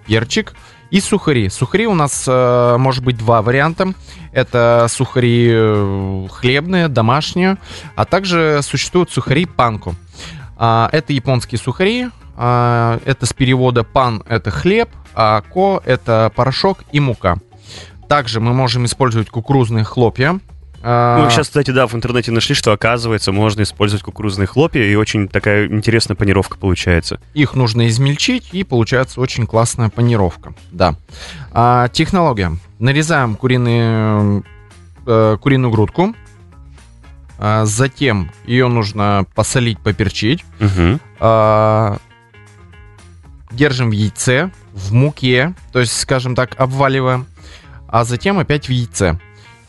перчик 0.06 0.54
и 0.92 1.00
сухари. 1.00 1.50
Сухари 1.50 1.88
у 1.88 1.96
нас 1.96 2.26
э, 2.28 2.78
может 2.78 3.04
быть 3.04 3.18
два 3.18 3.42
варианта. 3.42 3.96
Это 4.32 4.86
сухари 4.92 6.28
хлебные, 6.30 6.88
домашние, 6.88 7.58
а 7.96 8.06
также 8.06 8.60
существуют 8.62 9.10
сухари 9.10 9.48
панку. 9.48 9.96
А, 10.58 10.90
это 10.92 11.14
японские 11.14 11.60
сухари. 11.60 12.10
а, 12.38 13.00
это 13.06 13.26
с 13.26 13.34
перевода 13.34 13.84
пан 13.84 14.24
это 14.28 14.52
хлеб, 14.52 14.90
а 15.14 15.42
ко 15.42 15.82
это 15.86 16.32
порошок 16.36 16.80
и 16.92 17.00
мука. 17.00 17.38
Также 18.08 18.40
мы 18.40 18.54
можем 18.54 18.86
использовать 18.86 19.30
кукурузные 19.30 19.84
хлопья. 19.84 20.40
А, 20.88 21.24
Мы 21.24 21.32
сейчас, 21.32 21.48
кстати, 21.48 21.72
да, 21.72 21.88
в 21.88 21.96
интернете 21.96 22.32
нашли, 22.32 22.54
что, 22.54 22.72
оказывается, 22.72 23.32
можно 23.32 23.64
использовать 23.64 24.04
кукурузные 24.04 24.46
хлопья, 24.46 24.84
и 24.84 24.94
очень 24.96 25.28
такая 25.28 25.66
интересная 25.68 26.16
панировка 26.16 26.58
получается. 26.60 27.20
Их 27.34 27.56
нужно 27.56 27.88
измельчить, 27.88 28.50
и 28.52 28.64
получается 28.64 29.20
очень 29.20 29.48
классная 29.48 29.90
панировка. 29.90 30.54
Да. 30.72 30.96
А, 31.52 31.88
технология. 31.88 32.52
Нарезаем 32.78 33.36
куриные, 33.36 34.44
э, 35.08 35.38
куриную 35.42 35.72
грудку. 35.72 36.14
А, 37.38 37.66
затем 37.66 38.32
ее 38.46 38.68
нужно 38.68 39.26
посолить, 39.36 39.80
поперчить. 39.80 40.46
А, 41.20 41.98
держим 43.52 43.90
в 43.90 43.94
яйце, 43.94 44.52
в 44.74 44.94
муке, 44.94 45.54
то 45.72 45.80
есть, 45.80 46.00
скажем 46.00 46.36
так, 46.36 46.60
обваливаем. 46.60 47.26
А 47.88 48.04
затем 48.04 48.40
опять 48.40 48.68
в 48.68 48.72
яйце. 48.72 49.20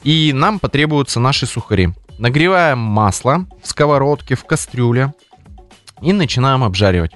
И 0.03 0.33
нам 0.33 0.59
потребуются 0.59 1.21
наши 1.21 1.47
сухари. 1.47 1.91
Нагреваем 2.19 2.79
масло 2.79 3.47
в 3.63 3.69
сковородке, 3.69 4.37
в 4.37 4.45
кастрюле. 4.45 5.13
И 6.03 6.13
начинаем 6.13 6.63
обжаривать. 6.63 7.13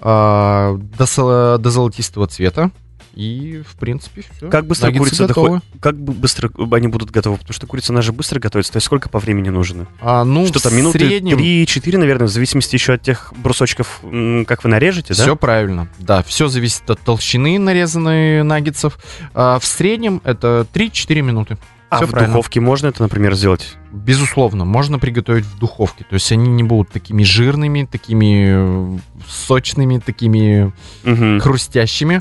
А, 0.00 0.76
до 0.76 1.70
золотистого 1.70 2.26
цвета. 2.26 2.70
И, 3.14 3.62
в 3.68 3.74
принципе, 3.76 4.22
все. 4.36 4.48
Как 4.48 4.66
быстро 4.66 4.92
курица 4.92 5.26
доходит? 5.26 5.62
Как 5.80 5.96
бы 5.98 6.12
быстро 6.12 6.50
они 6.72 6.88
будут 6.88 7.10
готовы? 7.10 7.36
Потому 7.38 7.52
что 7.52 7.66
курица, 7.66 7.92
она 7.92 8.02
же 8.02 8.12
быстро 8.12 8.38
готовится. 8.40 8.72
То 8.72 8.76
есть 8.76 8.86
сколько 8.86 9.08
по 9.08 9.18
времени 9.18 9.48
нужно? 9.48 9.86
А, 10.00 10.24
ну, 10.24 10.46
что 10.46 10.58
в 10.58 10.62
там, 10.62 10.76
минуты 10.76 10.98
среднем 10.98 11.38
3-4, 11.38 11.98
наверное, 11.98 12.26
в 12.28 12.30
зависимости 12.30 12.76
еще 12.76 12.94
от 12.94 13.02
тех 13.02 13.32
брусочков, 13.36 14.00
как 14.46 14.64
вы 14.64 14.70
нарежете, 14.70 15.14
да? 15.14 15.22
Все 15.22 15.36
правильно. 15.36 15.88
Да, 15.98 16.22
все 16.22 16.48
зависит 16.48 16.88
от 16.90 17.00
толщины 17.00 17.58
нарезанной 17.58 18.42
наггетсов. 18.44 18.98
А, 19.34 19.58
в 19.58 19.64
среднем 19.64 20.20
это 20.24 20.66
3-4 20.72 21.22
минуты. 21.22 21.58
А 21.90 21.96
Всё 21.96 22.06
в 22.06 22.10
правильно. 22.10 22.34
духовке 22.34 22.60
можно 22.60 22.88
это, 22.88 23.02
например, 23.02 23.34
сделать? 23.34 23.76
Безусловно, 23.92 24.66
можно 24.66 24.98
приготовить 24.98 25.46
в 25.46 25.58
духовке. 25.58 26.04
То 26.04 26.14
есть 26.14 26.30
они 26.30 26.46
не 26.50 26.62
будут 26.62 26.90
такими 26.90 27.22
жирными, 27.22 27.88
такими 27.90 28.96
э, 28.96 28.98
сочными, 29.26 29.98
такими 29.98 30.70
Мгм. 31.04 31.40
хрустящими. 31.40 32.20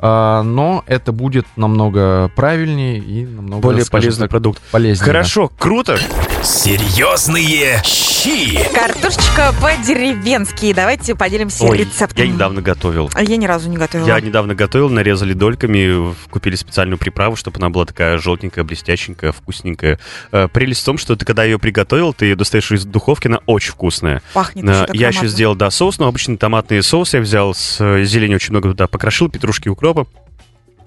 А, 0.00 0.42
но 0.42 0.84
это 0.86 1.12
будет 1.12 1.46
намного 1.56 2.30
правильнее 2.36 2.98
и 2.98 3.26
намного 3.26 3.62
Более 3.62 3.84
скажем 3.84 4.02
полезный 4.06 4.24
так, 4.24 4.30
продукт. 4.30 4.62
полезнее. 4.70 5.04
Хорошо, 5.04 5.50
круто. 5.58 5.98
Серьезные 6.42 7.82
щи. 7.84 8.58
Картошечка 8.72 9.52
по-деревенски. 9.60 10.72
Давайте 10.72 11.14
поделимся 11.14 11.64
Ой, 11.64 11.78
рецептом. 11.78 12.24
я 12.24 12.30
недавно 12.32 12.62
готовил. 12.62 13.10
А 13.14 13.22
Я 13.22 13.36
ни 13.36 13.46
разу 13.46 13.68
не 13.68 13.76
готовила. 13.76 14.06
Я 14.06 14.20
недавно 14.20 14.54
готовил, 14.54 14.88
нарезали 14.88 15.32
дольками, 15.32 16.14
купили 16.30 16.54
специальную 16.54 16.96
приправу, 16.98 17.34
чтобы 17.36 17.58
она 17.58 17.70
была 17.70 17.86
такая 17.86 18.18
желтенькая, 18.18 18.64
блестященькая, 18.64 19.32
вкусненькая. 19.32 19.98
Э, 20.30 20.48
Прелесть 20.48 20.82
в 20.82 20.84
том, 20.84 20.96
что 20.98 21.16
ты 21.16 21.24
когда 21.24 21.42
ее 21.44 21.58
приготовил, 21.58 22.14
ты 22.14 22.26
ее 22.26 22.36
достаешь 22.36 22.70
из 22.70 22.84
духовки, 22.84 23.26
она 23.26 23.40
очень 23.46 23.72
вкусная. 23.72 24.22
Пахнет 24.32 24.64
Э, 24.64 24.68
еще 24.70 24.86
так 24.86 24.96
Я 24.96 25.08
еще 25.08 25.26
сделал, 25.26 25.54
да, 25.56 25.70
соус, 25.70 25.98
но 25.98 26.06
обычный 26.06 26.36
томатный 26.36 26.82
соус 26.82 27.14
я 27.14 27.20
взял 27.20 27.52
с 27.54 27.76
э, 27.80 28.04
зелени 28.04 28.36
очень 28.36 28.50
много 28.52 28.68
туда 28.70 28.86
покрошил, 28.86 29.28
петрушки, 29.28 29.68
укропа. 29.68 30.06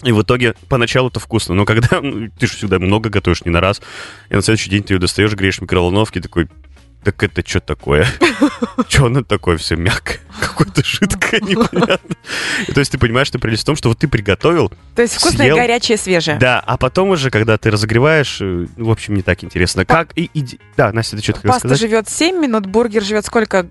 И 0.03 0.11
в 0.11 0.21
итоге 0.21 0.55
поначалу 0.69 1.09
это 1.09 1.19
вкусно, 1.19 1.53
но 1.55 1.65
когда 1.65 2.01
ну, 2.01 2.29
ты 2.39 2.47
же 2.47 2.53
всегда 2.53 2.79
много 2.79 3.09
готовишь, 3.09 3.45
не 3.45 3.51
на 3.51 3.61
раз, 3.61 3.81
и 4.29 4.35
на 4.35 4.41
следующий 4.41 4.69
день 4.69 4.83
ты 4.83 4.93
ее 4.95 4.99
достаешь, 4.99 5.33
греешь 5.33 5.59
в 5.59 5.61
микроволновке, 5.61 6.21
такой, 6.21 6.47
так 7.03 7.21
это 7.23 7.47
что 7.47 7.59
такое? 7.59 8.05
Что 8.87 9.07
оно 9.07 9.23
такое 9.23 9.57
все 9.57 9.75
мягкое? 9.75 10.19
Какое-то 10.39 10.83
жидкое, 10.85 11.39
непонятно. 11.41 12.15
То 12.73 12.79
есть 12.79 12.91
ты 12.91 12.97
понимаешь, 12.99 13.27
что 13.27 13.39
прелесть 13.39 13.63
в 13.63 13.65
том, 13.65 13.75
что 13.75 13.89
вот 13.89 13.97
ты 13.97 14.07
приготовил, 14.07 14.71
То 14.95 15.01
есть 15.01 15.15
вкусное, 15.15 15.47
съел. 15.47 15.55
горячее, 15.55 15.97
свежее. 15.97 16.37
да, 16.37 16.59
а 16.59 16.77
потом 16.77 17.09
уже, 17.09 17.31
когда 17.31 17.57
ты 17.57 17.71
разогреваешь, 17.71 18.37
э, 18.41 18.67
в 18.77 18.89
общем, 18.91 19.15
не 19.15 19.23
так 19.23 19.43
интересно. 19.43 19.83
Как 19.85 20.15
и... 20.15 20.29
и- 20.33 20.59
Да, 20.77 20.91
Настя, 20.93 21.17
ты 21.17 21.23
что-то 21.23 21.39
хотела 21.39 21.53
Паста 21.53 21.67
сказать? 21.69 21.79
живет 21.79 22.09
7 22.09 22.35
минут, 22.39 22.67
бургер 22.67 23.01
живет 23.03 23.25
сколько? 23.25 23.67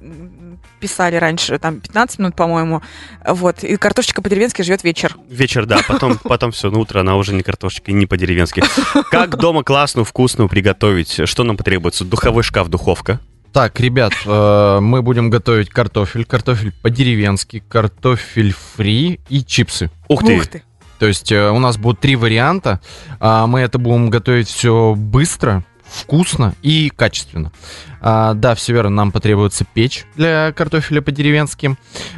Писали 0.81 1.17
раньше, 1.17 1.59
там 1.59 1.81
15 1.81 2.19
минут, 2.19 2.37
по-моему. 2.37 2.81
Вот. 3.27 3.63
И 3.65 3.77
картошечка 3.77 4.23
по-деревенски 4.23 4.63
живет 4.63 4.83
вечер. 4.83 5.17
Вечер, 5.29 5.67
да, 5.67 5.81
потом, 5.87 6.19
потом 6.23 6.53
все, 6.53 6.71
на 6.71 6.79
утро 6.79 7.01
она 7.01 7.17
уже 7.17 7.35
не 7.35 7.43
картошечка 7.43 7.91
и 7.91 7.95
не 7.95 8.07
по-деревенски. 8.07 8.63
Как 9.11 9.37
дома 9.39 9.63
классную, 9.63 10.05
вкусную 10.05 10.49
приготовить? 10.49 11.29
Что 11.29 11.45
нам 11.45 11.57
потребуется? 11.57 12.05
Духовой 12.05 12.43
шкаф, 12.43 12.69
духовка. 12.69 13.21
Так, 13.53 13.81
ребят, 13.81 14.13
э, 14.25 14.79
мы 14.81 15.03
будем 15.03 15.29
готовить 15.29 15.71
картофель, 15.71 16.25
картофель 16.25 16.73
по-деревенски, 16.83 17.65
картофель 17.69 18.55
фри 18.55 19.21
и 19.29 19.45
чипсы. 19.45 19.91
Ух 20.09 20.25
ты! 20.25 20.37
Ух 20.39 20.47
ты. 20.47 20.63
То 21.01 21.07
есть 21.07 21.33
э, 21.33 21.51
у 21.51 21.59
нас 21.59 21.79
будут 21.79 22.01
три 22.01 22.15
варианта. 22.15 22.81
А, 23.19 23.47
Мы 23.47 23.61
это 23.61 23.79
будем 23.79 24.11
готовить 24.11 24.49
все 24.49 24.95
быстро, 24.95 25.65
вкусно 25.91 26.55
и 26.63 26.91
качественно. 26.95 27.53
А, 28.01 28.35
Да, 28.35 28.55
все 28.55 28.73
верно, 28.73 28.91
нам 28.91 29.13
потребуется 29.13 29.65
печь 29.65 30.07
для 30.17 30.53
картофеля 30.53 31.03
по-деревенски. 31.03 31.77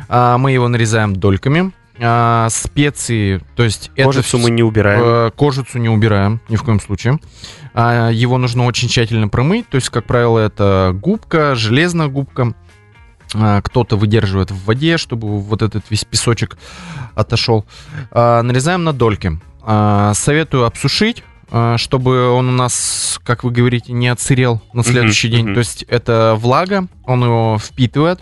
А, 0.09 0.39
Мы 0.39 0.53
его 0.53 0.69
нарезаем 0.69 1.17
дольками. 1.17 1.73
А, 2.01 2.49
Специи, 2.51 3.41
то 3.55 3.63
есть 3.63 3.91
это 3.95 4.05
Кожицу 4.05 4.39
вс- 4.39 4.43
мы 4.43 4.51
не 4.51 4.63
убираем. 4.63 5.03
Э, 5.05 5.31
Кожицу 5.37 5.79
не 5.79 5.89
убираем, 5.89 6.41
ни 6.49 6.57
в 6.57 6.63
коем 6.65 6.81
случае. 6.81 7.19
А, 7.75 8.11
Его 8.11 8.39
нужно 8.39 8.65
очень 8.65 8.89
тщательно 8.89 9.29
промыть. 9.29 9.69
То 9.69 9.77
есть, 9.77 9.89
как 9.91 10.05
правило, 10.07 10.39
это 10.39 10.93
губка, 10.95 11.55
железная 11.55 12.09
губка. 12.09 12.55
А, 13.35 13.61
Кто-то 13.63 13.97
выдерживает 13.97 14.51
в 14.51 14.65
воде, 14.65 14.97
чтобы 14.99 15.39
вот 15.41 15.63
этот 15.63 15.85
весь 15.91 16.05
песочек 16.05 16.57
отошел. 17.15 17.67
А, 18.11 18.43
Нарезаем 18.43 18.85
на 18.85 18.93
дольки. 18.93 19.39
А, 19.63 20.13
Советую 20.15 20.65
обсушить 20.65 21.23
чтобы 21.77 22.31
он 22.31 22.49
у 22.49 22.53
нас, 22.53 23.21
как 23.25 23.45
вы 23.45 23.51
говорите, 23.51 23.93
не 23.93 24.09
отсырел 24.09 24.63
на 24.73 24.83
следующий 24.83 25.29
день. 25.29 25.47
мгм. 25.47 25.55
То 25.55 25.59
есть 25.61 25.83
это 25.85 26.35
влага, 26.39 26.87
он 27.05 27.25
его 27.25 27.59
впитывает, 27.59 28.21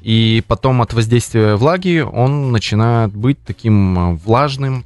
и 0.00 0.42
потом 0.46 0.82
от 0.82 0.92
воздействия 0.92 1.56
влаги 1.56 2.00
он 2.00 2.52
начинает 2.52 3.12
быть 3.14 3.42
таким 3.44 3.98
а, 3.98 4.10
влажным. 4.12 4.84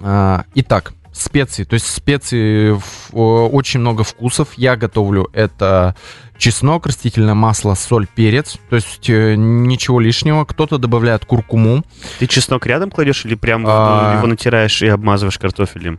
А, 0.00 0.44
Итак, 0.54 0.92
специи. 1.12 1.64
То 1.64 1.74
есть 1.74 1.86
специи 1.86 2.76
очень 3.12 3.80
много 3.80 4.04
вкусов. 4.04 4.54
Я 4.56 4.76
готовлю 4.76 5.28
это 5.32 5.94
чеснок, 6.38 6.86
растительное 6.86 7.34
масло, 7.34 7.74
соль, 7.74 8.06
перец. 8.06 8.58
То 8.68 8.76
есть 8.76 9.08
э, 9.08 9.34
ничего 9.36 10.00
лишнего. 10.00 10.44
Кто-то 10.44 10.78
добавляет 10.78 11.24
куркуму. 11.24 11.84
Ты 12.18 12.26
чеснок 12.26 12.66
рядом 12.66 12.90
кладешь 12.90 13.24
или 13.24 13.34
прям 13.34 13.64
А. 13.66 14.16
его 14.18 14.26
натираешь 14.26 14.82
и 14.82 14.88
обмазываешь 14.88 15.38
картофелем? 15.38 15.98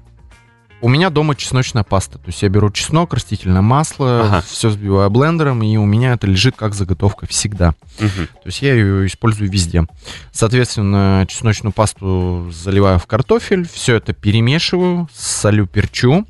У 0.79 0.89
меня 0.89 1.09
дома 1.09 1.35
чесночная 1.35 1.83
паста. 1.83 2.19
То 2.19 2.27
есть 2.27 2.43
я 2.43 2.49
беру 2.49 2.69
чеснок, 2.69 3.13
растительное 3.13 3.61
масло, 3.61 4.21
Ага. 4.25 4.41
все 4.47 4.69
взбиваю 4.69 5.09
блендером, 5.09 5.63
и 5.63 5.75
у 5.77 5.85
меня 5.85 6.13
это 6.13 6.27
лежит 6.27 6.55
как 6.55 6.75
заготовка 6.75 7.25
всегда. 7.25 7.73
Мгм. 7.99 8.27
То 8.27 8.45
есть 8.45 8.61
я 8.61 8.73
ее 8.75 9.07
использую 9.07 9.49
везде. 9.49 9.85
Соответственно, 10.31 11.25
чесночную 11.27 11.73
пасту 11.73 12.51
заливаю 12.51 12.99
в 12.99 13.07
картофель, 13.07 13.67
все 13.67 13.95
это 13.95 14.13
перемешиваю, 14.13 15.09
солю, 15.15 15.65
перчу 15.65 16.27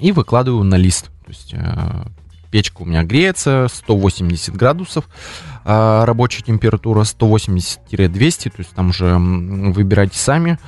и 0.00 0.10
выкладываю 0.10 0.64
на 0.64 0.74
лист. 0.74 1.06
То 1.24 1.28
есть 1.30 1.54
э, 1.54 2.04
печка 2.50 2.82
у 2.82 2.84
меня 2.84 3.04
греется, 3.04 3.68
180 3.72 4.56
градусов, 4.56 5.04
а, 5.64 6.04
рабочая 6.04 6.42
температура 6.42 7.02
180-200, 7.02 8.50
то 8.50 8.56
есть 8.58 8.70
там 8.70 8.90
уже 8.90 9.16
выбирайте 9.16 10.18
сами. 10.18 10.58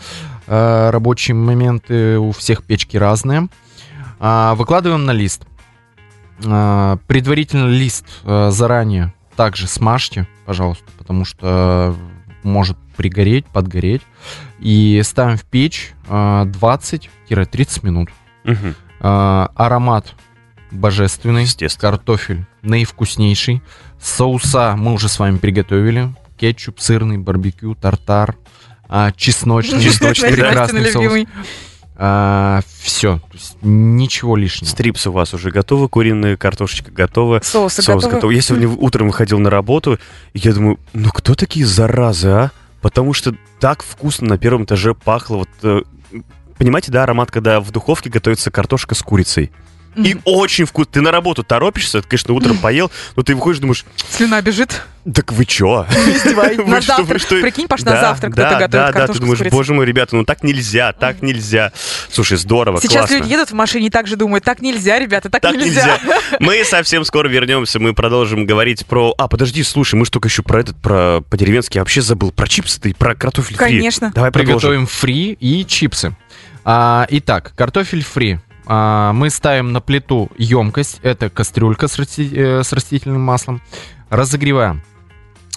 Рабочие 0.47 1.35
моменты 1.35 2.19
у 2.19 2.33
всех 2.33 2.63
печки 2.65 2.97
разные. 2.97 3.49
А, 4.19 4.55
Выкладываем 4.55 5.05
на 5.05 5.13
лист. 5.13 5.47
А, 6.45 6.99
Предварительно 7.07 7.69
лист 7.69 8.07
а, 8.25 8.51
заранее 8.51 9.13
также 9.37 9.67
смажьте, 9.67 10.29
пожалуйста, 10.47 10.85
потому 10.97 11.25
что 11.25 11.97
может 12.43 12.77
пригореть, 12.97 13.47
подгореть. 13.47 14.03
И 14.61 15.01
ставим 15.05 15.37
в 15.37 15.45
печь 15.45 15.93
а, 16.09 16.45
20-30 16.47 17.85
минут. 17.85 18.11
Мгм. 18.45 18.75
А, 19.01 19.51
Аромат 19.55 20.15
божественный. 20.71 21.47
Картофель 21.79 22.47
наивкуснейший. 22.63 23.63
Соуса 24.01 24.75
мы 24.77 24.93
уже 24.93 25.09
с 25.09 25.19
вами 25.19 25.39
приготовили. 25.39 26.15
Кетчуп, 26.37 26.81
сырный, 26.81 27.19
барбекю, 27.19 27.75
тартар, 27.75 28.37
а, 28.97 29.11
чесночный, 29.17 29.83
Чесночный, 29.83 30.31
прекрасный 30.33 30.85
соус. 30.93 30.95
любимый. 30.95 31.29
все, 32.83 33.21
ничего 33.61 34.37
лишнего. 34.37 34.71
Стрипсы 34.71 35.11
у 35.11 35.13
вас 35.13 35.35
уже 35.35 35.51
готовы, 35.51 35.89
куриная 35.89 36.37
картошечка 36.37 36.93
готова. 36.93 37.41
Соусы 37.43 37.83
Соус 37.83 38.05
готовы? 38.05 38.15
готов. 38.15 38.31
Я 38.31 38.41
сегодня 38.41 38.69
утром 38.69 39.09
выходил 39.09 39.41
на 39.41 39.51
работу, 39.51 39.99
и 40.33 40.39
я 40.39 40.53
думаю, 40.53 40.79
ну 40.93 41.11
кто 41.11 41.35
такие 41.35 41.67
заразы, 41.67 42.29
а? 42.29 42.51
Потому 42.83 43.15
что 43.15 43.35
так 43.59 43.83
вкусно 43.83 44.29
на 44.29 44.39
первом 44.39 44.63
этаже 44.63 44.95
пахло. 44.95 45.39
Вот, 45.39 45.49
э, 45.65 45.81
понимаете, 46.57 46.93
да, 46.93 47.03
аромат, 47.03 47.33
когда 47.33 47.59
в 47.59 47.73
духовке 47.73 48.11
готовится 48.11 48.53
картошка 48.53 48.95
с 48.95 49.03
курицей. 49.03 49.51
И 49.97 50.17
очень 50.25 50.65
вкусно. 50.65 50.93
Ты 50.93 51.01
на 51.01 51.11
работу 51.11 51.43
торопишься, 51.43 52.03
ты, 52.03 52.09
конечно, 52.09 52.35
утром 52.35 52.59
поел, 52.59 52.91
но 53.17 53.23
ты 53.23 53.35
выходишь, 53.35 53.61
думаешь, 53.61 53.85
Слюна 54.11 54.41
бежит. 54.43 54.83
так 55.13 55.33
вы 55.33 55.45
чё? 55.45 55.87
На 56.67 56.81
завтрак. 56.81 57.23
Прикинь, 57.29 57.69
Паш, 57.69 57.83
Да, 57.83 57.93
на 57.93 58.01
завтрак 58.01 58.35
да, 58.35 58.47
кто-то 58.47 58.61
готовит 58.61 58.95
да, 58.95 59.07
да, 59.07 59.13
ты 59.13 59.19
думаешь, 59.19 59.41
боже 59.51 59.75
мой, 59.75 59.87
ребята, 59.87 60.17
ну 60.17 60.25
так 60.25 60.43
нельзя, 60.43 60.93
так 60.93 61.23
нельзя. 61.23 61.73
Слушай, 62.11 62.39
здорово, 62.39 62.81
Сейчас 62.81 63.11
люди 63.11 63.29
едут 63.29 63.51
в 63.51 63.55
машине 63.55 63.87
и 63.87 63.91
так 63.91 64.07
же 64.07 64.17
думают, 64.17 64.45
так 64.45 64.61
нельзя, 64.61 64.99
ребята, 64.99 65.31
так, 65.31 65.43
Так 65.43 65.55
нельзя. 65.55 65.99
Мы 66.41 66.65
совсем 66.65 67.05
скоро 67.05 67.29
вернемся, 67.29 67.79
мы 67.79 67.95
продолжим 67.95 68.47
говорить 68.47 68.87
про... 68.87 69.15
А, 69.19 69.29
подожди, 69.29 69.63
слушай, 69.63 69.95
мы 69.95 70.05
же 70.05 70.11
только 70.11 70.29
еще 70.29 70.43
про 70.43 70.61
этот, 70.61 70.77
про 70.77 71.21
по-деревенски 71.29 71.77
я 71.77 71.83
вообще 71.83 72.01
забыл. 72.01 72.31
Про 72.31 72.49
чипсы 72.49 72.81
ты, 72.81 72.95
про 72.95 73.15
картофель 73.15 73.57
фри. 73.57 73.67
Конечно. 73.67 74.13
Давай. 74.15 74.31
Приготовим 74.31 74.87
фри 74.87 75.37
и 75.41 75.65
чипсы. 75.65 76.17
А, 76.65 77.07
итак, 77.11 77.53
картофель 77.57 78.03
фри. 78.03 78.39
А, 78.67 79.13
мы 79.13 79.31
ставим 79.31 79.73
на 79.73 79.81
плиту 79.81 80.31
емкость. 80.37 81.01
Это 81.03 81.31
кастрюлька 81.31 81.89
с, 81.89 81.99
э, 81.99 82.63
растительным 82.71 83.21
маслом. 83.21 83.61
Разогреваем. 84.11 84.83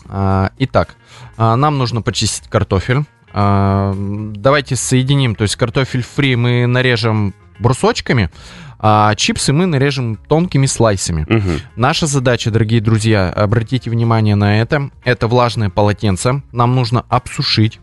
А, 0.09 0.51
итак, 0.57 0.95
а, 1.37 1.55
нам 1.55 1.77
нужно 1.77 2.01
почистить 2.01 2.49
картофель. 2.49 3.03
Давайте 3.33 4.75
соединим. 4.75 5.35
То 5.35 5.43
есть 5.43 5.57
картофель 5.57 6.01
фри 6.01 6.35
мы 6.35 6.65
нарежем 6.65 7.35
брусочками, 7.59 8.31
а 8.79 9.13
чипсы 9.15 9.53
мы 9.53 9.65
нарежем 9.65 10.15
тонкими 10.15 10.65
слайсами. 10.65 11.25
Мгм. 11.27 11.59
Наша 11.75 12.07
задача, 12.07 12.51
дорогие 12.51 12.81
друзья, 12.81 13.29
обратите 13.29 13.89
внимание 13.89 14.35
на 14.35 14.61
это. 14.61 14.89
Это 15.03 15.27
влажное 15.27 15.69
полотенце. 15.69 16.41
Нам 16.51 16.75
нужно 16.75 17.05
обсушить 17.09 17.79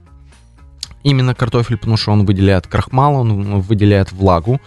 именно 1.05 1.35
картофель, 1.35 1.77
потому 1.77 1.97
что 1.97 2.13
он 2.13 2.25
выделяет 2.25 2.67
крахмал, 2.67 3.17
он 3.17 3.61
выделяет 3.61 4.11
влагу. 4.13 4.61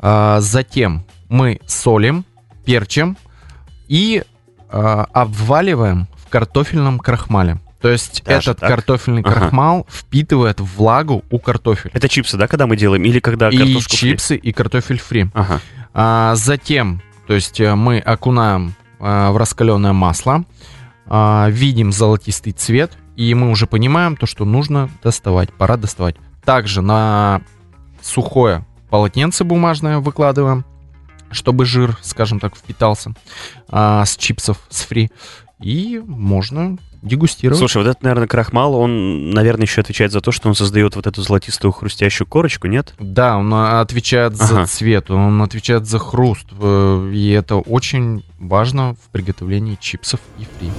А, 0.00 0.40
затем 0.40 1.04
мы 1.28 1.60
солим, 1.66 2.24
перчим 2.64 3.16
и 3.88 4.22
а, 4.68 5.06
обваливаем 5.12 6.08
в 6.16 6.28
картофельном 6.28 6.98
крахмале. 6.98 7.58
То 7.80 7.88
есть 7.88 8.22
Даже 8.24 8.50
этот 8.50 8.60
так? 8.60 8.70
картофельный 8.70 9.22
Ага. 9.22 9.32
крахмал 9.32 9.86
впитывает 9.90 10.60
влагу 10.60 11.24
у 11.30 11.38
картофеля. 11.38 11.92
Это 11.94 12.08
чипсы, 12.08 12.36
да, 12.36 12.46
когда 12.46 12.66
мы 12.66 12.76
делаем? 12.76 13.02
Или 13.04 13.20
когда 13.20 13.48
и 13.48 13.56
картошку 13.56 13.96
фри? 13.96 14.10
чипсы, 14.10 14.36
и 14.36 14.52
картофель 14.52 14.98
фри. 14.98 15.30
Ага. 15.34 15.60
А, 15.94 16.34
затем, 16.34 17.02
то 17.26 17.34
есть 17.34 17.58
э, 17.60 17.74
мы 17.74 17.98
окунаем 17.98 18.74
а, 18.98 19.32
в 19.32 19.36
раскаленное 19.38 19.92
масло, 19.94 20.44
а, 21.06 21.48
видим 21.50 21.90
золотистый 21.90 22.52
цвет, 22.52 22.92
и 23.16 23.34
мы 23.34 23.50
уже 23.50 23.66
понимаем 23.66 24.16
то, 24.16 24.26
что 24.26 24.44
нужно 24.44 24.90
доставать, 25.02 25.52
пора 25.52 25.76
доставать. 25.76 26.16
Также 26.44 26.82
на 26.82 27.40
сухое 28.02 28.64
полотенце 28.90 29.44
бумажное 29.44 29.98
выкладываем, 29.98 30.64
чтобы 31.30 31.64
жир, 31.64 31.96
скажем 32.02 32.40
так, 32.40 32.56
впитался 32.56 33.14
а, 33.68 34.04
с 34.04 34.16
чипсов, 34.16 34.60
с 34.68 34.82
фри, 34.82 35.10
и 35.60 36.02
можно 36.04 36.78
дегустировать. 37.02 37.58
Слушай, 37.58 37.78
вот 37.82 37.88
этот, 37.88 38.02
наверное, 38.02 38.26
крахмал, 38.28 38.74
он, 38.74 39.30
наверное, 39.30 39.64
еще 39.64 39.80
отвечает 39.80 40.12
за 40.12 40.20
то, 40.20 40.32
что 40.32 40.48
он 40.48 40.54
создает 40.54 40.96
вот 40.96 41.06
эту 41.06 41.22
золотистую 41.22 41.72
хрустящую 41.72 42.26
корочку, 42.26 42.66
нет? 42.66 42.94
Да, 42.98 43.38
он 43.38 43.52
а, 43.54 43.80
отвечает 43.80 44.36
за 44.36 44.56
Ага. 44.60 44.66
цвет, 44.66 45.10
он 45.10 45.40
отвечает 45.42 45.86
за 45.86 45.98
хруст, 45.98 46.46
э, 46.60 47.10
и 47.12 47.30
это 47.30 47.56
очень 47.56 48.24
важно 48.38 48.94
в 48.94 49.10
приготовлении 49.12 49.76
чипсов 49.80 50.20
и 50.38 50.42
фри. 50.58 50.70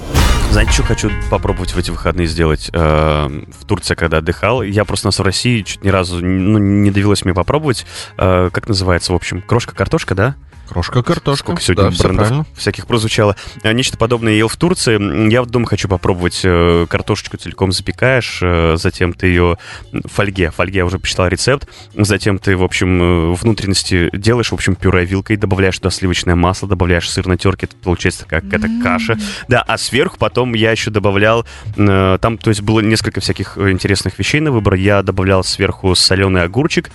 Знаете, 0.51 0.71
что 0.71 0.83
хочу 0.83 1.09
попробовать 1.29 1.73
в 1.73 1.77
эти 1.77 1.91
выходные 1.91 2.27
сделать? 2.27 2.69
Э, 2.73 3.27
В 3.27 3.65
Турции, 3.65 3.95
когда 3.95 4.17
отдыхал, 4.17 4.61
я 4.63 4.85
просто 4.85 5.07
нас 5.07 5.17
в 5.19 5.23
России 5.23 5.61
чуть 5.61 5.83
ни 5.83 5.89
разу 5.89 6.23
ну, 6.25 6.57
не 6.59 6.91
довелось 6.91 7.23
мне 7.25 7.33
попробовать. 7.33 7.85
Э, 8.17 8.49
Как 8.51 8.67
называется, 8.67 9.13
в 9.13 9.15
общем? 9.15 9.41
Крошка-картошка, 9.41 10.15
да? 10.15 10.35
Крошка 10.71 11.03
картошка. 11.03 11.47
Сколько 11.47 11.61
сегодня 11.61 11.91
да, 11.91 11.97
брендов 11.97 12.47
всяких 12.55 12.87
прозвучало. 12.87 13.35
А, 13.61 13.73
Нечто 13.73 13.97
подобное 13.97 14.31
я 14.31 14.37
ел 14.37 14.47
в 14.47 14.55
Турции. 14.55 15.29
Я 15.29 15.41
вот 15.41 15.51
дома 15.51 15.67
хочу 15.67 15.89
попробовать. 15.89 16.39
э, 16.45 16.85
Картошечку 16.89 17.35
целиком 17.35 17.73
запекаешь, 17.73 18.39
э, 18.41 18.77
затем 18.77 19.11
ты 19.11 19.27
ее 19.27 19.57
в 19.91 20.07
фольге. 20.07 20.49
Фольге 20.51 20.77
я 20.77 20.85
уже 20.85 20.97
посчитал 20.97 21.27
рецепт. 21.27 21.67
Затем 21.93 22.39
ты, 22.39 22.55
в 22.55 22.63
общем, 22.63 23.01
э, 23.01 23.33
внутренности 23.33 24.09
делаешь, 24.13 24.51
в 24.51 24.53
общем, 24.53 24.75
пюре 24.75 25.03
вилкой, 25.03 25.35
добавляешь 25.35 25.77
туда 25.77 25.89
сливочное 25.89 26.35
масло, 26.35 26.69
добавляешь 26.69 27.09
сыр 27.09 27.27
на 27.27 27.35
терке. 27.35 27.65
Это 27.65 27.75
получается 27.75 28.25
как 28.25 28.45
какая-то 28.45 28.69
каша. 28.81 29.17
Да, 29.49 29.61
а 29.61 29.77
сверху 29.77 30.17
потом 30.17 30.53
я 30.53 30.71
еще 30.71 30.89
добавлял, 30.89 31.45
там, 31.75 32.37
то 32.37 32.49
есть 32.49 32.61
было 32.61 32.79
несколько 32.79 33.19
всяких 33.19 33.57
интересных 33.57 34.17
вещей 34.17 34.39
на 34.39 34.53
выбор. 34.53 34.75
Я 34.75 35.03
добавлял 35.03 35.43
сверху 35.43 35.95
соленый 35.95 36.43
огурчик, 36.43 36.89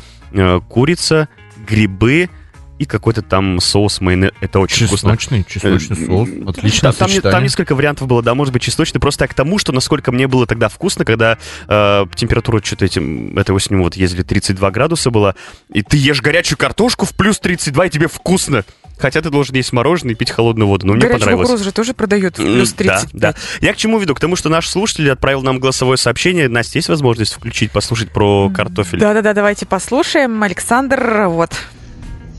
курица, 0.70 1.28
грибы 1.68 2.30
и 2.78 2.84
какой-то 2.84 3.22
там 3.22 3.58
соус 3.60 4.00
майонез. 4.00 4.32
Это 4.40 4.60
очень 4.60 4.86
вкусно. 4.86 5.16
Чесночный, 5.16 5.44
чесночный 5.48 5.96
Э, 6.02 6.06
соус. 6.06 6.28
м, 6.28 6.48
Отличное 6.48 6.92
Там, 6.92 6.98
там, 6.98 7.08
сочетание. 7.08 7.32
там 7.32 7.42
несколько 7.42 7.74
вариантов 7.74 8.06
было, 8.06 8.22
да, 8.22 8.34
может 8.34 8.52
быть, 8.52 8.62
чесночный. 8.62 9.00
Просто 9.00 9.24
я 9.24 9.28
к 9.28 9.34
тому, 9.34 9.58
что 9.58 9.72
насколько 9.72 10.12
мне 10.12 10.26
было 10.28 10.46
тогда 10.46 10.68
вкусно, 10.68 11.04
когда 11.04 11.38
э, 11.68 12.04
температура 12.14 12.60
что-то 12.62 12.84
этим, 12.84 13.36
этой 13.38 13.52
осенью 13.52 13.82
вот 13.82 13.96
ездили 13.96 14.22
32 14.22 14.70
градуса 14.70 15.10
была, 15.10 15.34
и 15.72 15.82
ты 15.82 15.96
ешь 15.96 16.20
горячую 16.20 16.58
картошку 16.58 17.06
в 17.06 17.14
плюс 17.14 17.38
32, 17.40 17.86
и 17.86 17.90
тебе 17.90 18.08
вкусно. 18.08 18.64
Хотя 18.98 19.20
ты 19.20 19.28
должен 19.28 19.54
есть 19.56 19.74
мороженое 19.74 20.14
и 20.14 20.16
пить 20.16 20.30
холодную 20.30 20.68
воду, 20.68 20.86
но 20.86 20.94
мне 20.94 21.02
Горячую 21.02 21.20
понравилось. 21.20 21.44
кукурузу 21.48 21.64
же 21.64 21.72
тоже 21.72 21.92
продают 21.92 22.38
в 22.38 22.40
М, 22.40 22.46
плюс 22.54 22.70
да, 22.72 22.76
35. 22.76 23.08
да. 23.12 23.34
Я 23.60 23.74
к 23.74 23.76
чему 23.76 23.98
веду? 23.98 24.14
К 24.14 24.20
тому, 24.20 24.36
что 24.36 24.48
наш 24.48 24.66
слушатель 24.68 25.10
отправил 25.10 25.42
нам 25.42 25.60
голосовое 25.60 25.98
сообщение. 25.98 26.48
Настя, 26.48 26.78
есть 26.78 26.88
возможность 26.88 27.34
включить, 27.34 27.72
послушать 27.72 28.10
про 28.10 28.48
картофель? 28.48 28.98
Да-да-да, 28.98 29.34
давайте 29.34 29.66
послушаем. 29.66 30.42
Александр, 30.42 31.26
вот. 31.28 31.50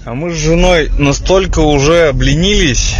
А 0.07 0.13
мы 0.13 0.31
с 0.31 0.37
женой 0.37 0.89
настолько 0.97 1.59
уже 1.59 2.07
обленились, 2.07 2.95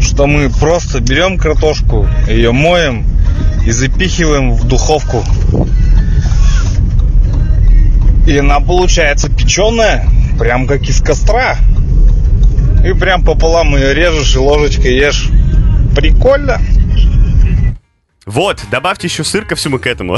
что 0.00 0.28
мы 0.28 0.48
просто 0.48 1.00
берем 1.00 1.36
картошку, 1.36 2.06
ее 2.28 2.52
моем 2.52 3.04
и 3.66 3.72
запихиваем 3.72 4.52
в 4.52 4.62
духовку. 4.62 5.24
И 8.28 8.38
она 8.38 8.60
получается 8.60 9.28
печеная, 9.28 10.08
прям 10.38 10.68
как 10.68 10.82
из 10.82 11.00
костра. 11.00 11.56
И 12.86 12.92
прям 12.92 13.24
пополам 13.24 13.74
ее 13.74 13.92
режешь 13.92 14.36
и 14.36 14.38
ложечкой 14.38 14.94
ешь. 14.94 15.30
Прикольно. 15.96 16.60
Вот, 18.26 18.62
добавьте 18.70 19.06
еще 19.06 19.22
сыр 19.22 19.44
ко 19.44 19.54
всему 19.54 19.78
к 19.78 19.86
этому. 19.86 20.16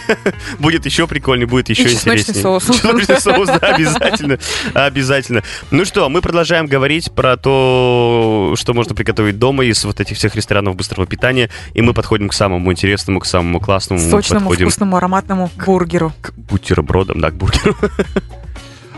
Будет 0.58 0.86
еще 0.86 1.06
прикольнее, 1.06 1.46
будет 1.46 1.68
еще 1.68 1.84
чесночный 1.84 2.20
интереснее. 2.20 2.42
соус. 2.42 2.66
Чесночный 2.66 3.20
соус, 3.20 3.48
да, 3.48 3.74
обязательно. 3.74 4.38
Обязательно. 4.74 5.42
Ну 5.70 5.84
что, 5.84 6.08
мы 6.08 6.22
продолжаем 6.22 6.66
говорить 6.66 7.12
про 7.12 7.36
то, 7.36 8.54
что 8.56 8.72
можно 8.72 8.94
приготовить 8.94 9.38
дома 9.38 9.64
из 9.64 9.84
вот 9.84 10.00
этих 10.00 10.16
всех 10.16 10.36
ресторанов 10.36 10.76
быстрого 10.76 11.06
питания. 11.06 11.50
И 11.74 11.82
мы 11.82 11.92
подходим 11.92 12.28
к 12.28 12.34
самому 12.34 12.70
интересному, 12.70 13.20
к 13.20 13.26
самому 13.26 13.60
классному. 13.60 14.00
Сочному, 14.00 14.48
подходим 14.48 14.68
вкусному, 14.68 14.96
ароматному 14.96 15.50
бургеру. 15.64 16.12
к 16.20 16.32
бутербродам, 16.36 17.20
да, 17.20 17.30
к 17.30 17.34
бургеру. 17.34 17.76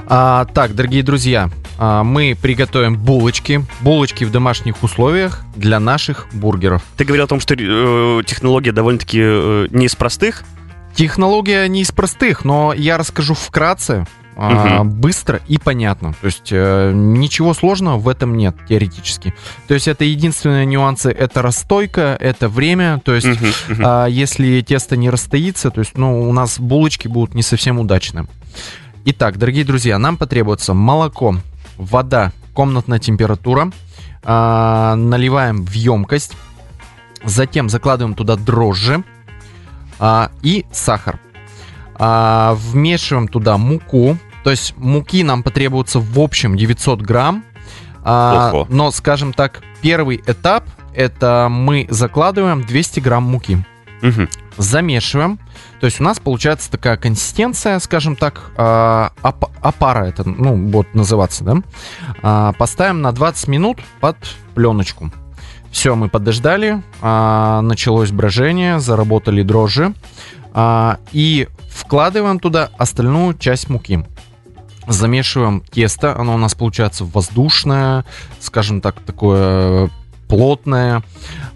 А, 0.07 0.45
так, 0.47 0.75
дорогие 0.75 1.03
друзья, 1.03 1.51
а, 1.79 2.03
мы 2.05 2.37
приготовим 2.41 2.97
булочки. 2.97 3.65
Булочки 3.81 4.25
в 4.25 4.31
домашних 4.31 4.83
условиях 4.83 5.43
для 5.57 5.81
наших 5.81 6.27
бургеров. 6.33 6.83
Ты 6.97 7.05
говорил 7.05 7.25
о 7.25 7.29
том, 7.29 7.41
что 7.41 7.55
э, 7.55 8.23
технология 8.27 8.73
довольно-таки 8.73 9.19
э, 9.23 9.67
не 9.71 9.87
из 9.87 9.95
простых. 9.97 10.45
Технология 10.95 11.67
не 11.69 11.83
из 11.83 11.93
простых, 11.93 12.45
но 12.45 12.75
я 12.75 12.99
расскажу 12.99 13.35
вкратце. 13.35 14.07
а, 14.37 14.85
быстро 14.85 15.41
и 15.47 15.59
понятно. 15.59 16.15
То 16.21 16.27
есть 16.27 16.49
э, 16.51 16.93
ничего 16.95 17.53
сложного 17.55 17.99
в 17.99 18.09
этом 18.09 18.37
нет 18.37 18.57
теоретически. 18.69 19.35
То 19.69 19.75
есть 19.75 19.89
это 19.89 20.05
единственные 20.05 20.65
нюансы, 20.67 21.11
это 21.11 21.43
расстойка, 21.43 22.17
это 22.19 22.49
время. 22.49 23.01
То 23.05 23.15
есть 23.15 23.27
Мгм, 23.27 23.47
мгм. 23.69 23.83
а, 23.85 24.07
если 24.07 24.61
тесто 24.63 24.97
не 24.97 25.11
расстоится, 25.11 25.71
то 25.71 25.81
есть 25.81 25.97
ну, 25.97 26.29
у 26.29 26.33
нас 26.33 26.59
булочки 26.59 27.09
будут 27.09 27.35
не 27.35 27.43
совсем 27.43 27.79
удачные. 27.79 28.27
Итак, 29.05 29.37
дорогие 29.37 29.65
друзья, 29.65 29.99
нам 29.99 30.17
потребуется 30.17 30.75
молоко, 30.75 31.35
вода, 31.77 32.31
комнатная 32.55 33.01
температура. 33.01 33.73
А, 34.23 34.95
наливаем 34.95 35.65
в 35.65 35.73
емкость. 35.73 36.37
Затем 37.25 37.69
закладываем 37.69 38.15
туда 38.15 38.37
дрожжи 38.37 39.03
а, 39.99 40.31
и 40.43 40.67
сахар. 40.71 41.19
А, 41.97 42.55
вмешиваем 42.57 43.27
туда 43.27 43.59
муку. 43.59 44.17
То 44.45 44.51
есть 44.51 44.77
муки 44.77 45.25
нам 45.25 45.43
потребуется 45.43 45.99
в 45.99 46.21
общем 46.21 46.57
900 46.57 47.03
грамм. 47.03 47.45
Ого. 48.05 48.67
но, 48.69 48.91
скажем 48.91 49.33
так, 49.33 49.63
первый 49.81 50.21
этап 50.27 50.65
это 50.93 51.47
мы 51.49 51.87
закладываем 51.89 52.63
200 52.63 52.99
грамм 52.99 53.23
муки 53.25 53.65
Мгм. 54.03 54.29
замешиваем. 54.59 55.39
То 55.81 55.87
есть 55.87 56.01
у 56.01 56.05
нас 56.05 56.19
получается 56.19 56.71
такая 56.71 56.97
консистенция, 56.97 57.79
скажем 57.79 58.17
так, 58.17 58.51
а, 58.57 59.13
оп- 59.23 59.51
опара 59.63 60.05
это, 60.05 60.29
ну, 60.29 60.57
будет 60.57 60.95
называться, 60.95 61.45
да. 61.45 61.57
А, 62.23 62.53
Поставим 62.53 63.01
на 63.01 63.13
20 63.13 63.49
минут 63.49 63.79
под 64.01 64.17
пленочку. 64.55 65.11
Все, 65.71 65.95
мы 65.95 66.09
подождали, 66.11 66.83
а, 67.01 67.63
началось 67.63 68.11
брожение, 68.11 68.79
заработали 68.81 69.43
дрожжи. 69.43 69.95
И 71.13 71.49
вкладываем 71.71 72.39
туда 72.39 72.69
остальную 72.77 73.33
часть 73.39 73.71
муки. 73.71 74.05
Замешиваем 74.87 75.63
тесто, 75.63 76.15
оно 76.15 76.35
у 76.35 76.39
нас 76.39 76.55
получается 76.55 77.07
воздушное, 77.07 78.05
скажем 78.39 78.83
так, 78.83 79.01
такое 79.01 79.89
плотное. 80.33 81.03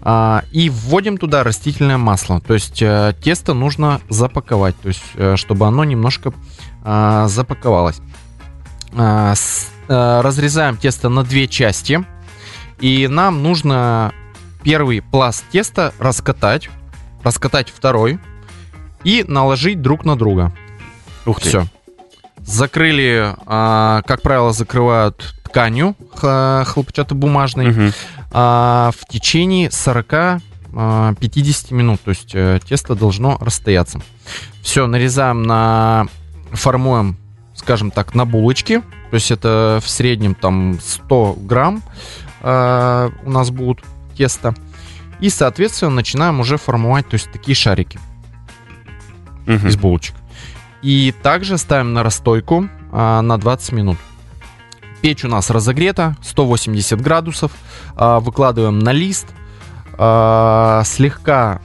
А, 0.03 0.43
и 0.51 0.69
вводим 0.69 1.17
туда 1.17 1.43
растительное 1.43 1.97
масло. 1.97 2.39
То 2.39 2.53
есть 2.53 2.79
э, 2.79 3.15
тесто 3.23 3.55
нужно 3.55 4.01
запаковать, 4.07 4.79
то 4.79 4.89
есть 4.89 5.03
э, 5.15 5.35
чтобы 5.35 5.65
оно 5.65 5.83
немножко 5.83 6.31
а, 6.83 7.27
запаковалось. 7.27 7.97
А, 8.95 9.33
э, 9.33 10.21
разрезаем 10.21 10.77
тесто 10.77 11.09
на 11.09 11.23
две 11.23 11.47
части. 11.47 12.05
И 12.79 13.07
нам 13.07 13.41
нужно 13.41 14.13
первый 14.61 15.01
пласт 15.01 15.43
теста 15.51 15.91
раскатать, 15.97 16.69
раскатать 17.23 17.69
второй 17.69 18.19
и 19.03 19.25
наложить 19.27 19.81
друг 19.81 20.05
на 20.05 20.15
друга. 20.15 20.53
Ух 21.25 21.41
ты. 21.41 21.49
Все. 21.49 21.65
Закрыли, 22.45 23.35
как 23.45 24.21
правило, 24.21 24.53
закрывают 24.53 25.35
тканью 25.43 25.95
хлопчатобумажной 26.13 27.67
Мгм. 27.67 27.93
А, 28.31 28.91
в 28.97 29.07
течение 29.07 29.69
40-50 29.69 30.41
минут. 31.73 32.01
То 32.01 32.09
есть 32.09 32.31
э, 32.33 32.59
тесто 32.67 32.95
должно 32.95 33.37
расстояться. 33.39 34.01
Все, 34.61 34.87
нарезаем 34.87 35.43
на... 35.43 36.07
формуем, 36.51 37.17
скажем 37.55 37.91
так, 37.91 38.13
на 38.15 38.25
булочки. 38.25 38.81
То 39.09 39.13
есть 39.13 39.31
это 39.31 39.79
в 39.83 39.89
среднем 39.89 40.35
там 40.35 40.79
100 40.81 41.37
грамм 41.41 41.81
а, 42.41 43.11
у 43.23 43.29
нас 43.29 43.49
будут 43.49 43.83
тесто. 44.15 44.53
И, 45.19 45.29
соответственно, 45.29 45.91
начинаем 45.91 46.39
уже 46.39 46.57
формовать, 46.57 47.07
то 47.07 47.15
есть 47.15 47.31
такие 47.31 47.55
шарики 47.55 47.99
Мгм. 49.45 49.67
из 49.67 49.77
булочек. 49.77 50.15
И 50.83 51.13
также 51.23 51.57
ставим 51.57 51.93
на 51.93 52.03
расстойку 52.03 52.69
а, 52.91 53.21
на 53.21 53.37
20 53.37 53.71
минут. 53.71 53.97
Печь 55.01 55.23
у 55.25 55.27
нас 55.27 55.49
разогрета, 55.49 56.15
180 56.23 56.99
градусов. 57.01 57.51
А, 57.95 58.19
выкладываем 58.19 58.79
на 58.79 58.91
лист. 58.91 59.27
а, 59.99 60.83
слегка 60.85 61.61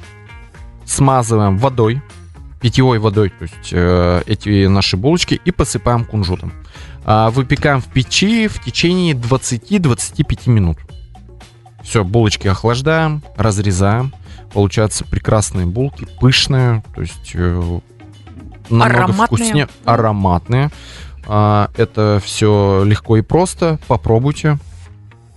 смазываем 0.86 1.58
водой, 1.58 2.02
питьевой 2.60 2.98
водой, 2.98 3.30
то 3.30 3.42
есть 3.42 3.70
э, 3.72 4.22
эти 4.26 4.66
наши 4.66 4.96
булочки, 4.96 5.40
и 5.42 5.50
посыпаем 5.50 6.04
кунжутом. 6.04 6.52
А, 7.04 7.30
выпекаем 7.30 7.80
в 7.80 7.86
печи 7.86 8.46
в 8.48 8.62
течение 8.62 9.14
20-25 9.14 10.50
минут. 10.50 10.78
Все, 11.82 12.04
булочки 12.04 12.46
охлаждаем, 12.48 13.22
разрезаем. 13.36 14.12
Получаются 14.52 15.04
прекрасные 15.04 15.66
булки, 15.66 16.06
пышные, 16.20 16.84
то 16.94 17.00
есть 17.00 17.32
э, 17.34 17.80
намного 18.68 18.94
Ароматные. 18.94 19.26
вкуснее, 19.26 19.68
ароматные. 19.84 20.70
А, 21.26 21.70
это 21.76 22.20
все 22.24 22.82
легко 22.84 23.16
и 23.16 23.22
просто. 23.22 23.78
Попробуйте. 23.88 24.58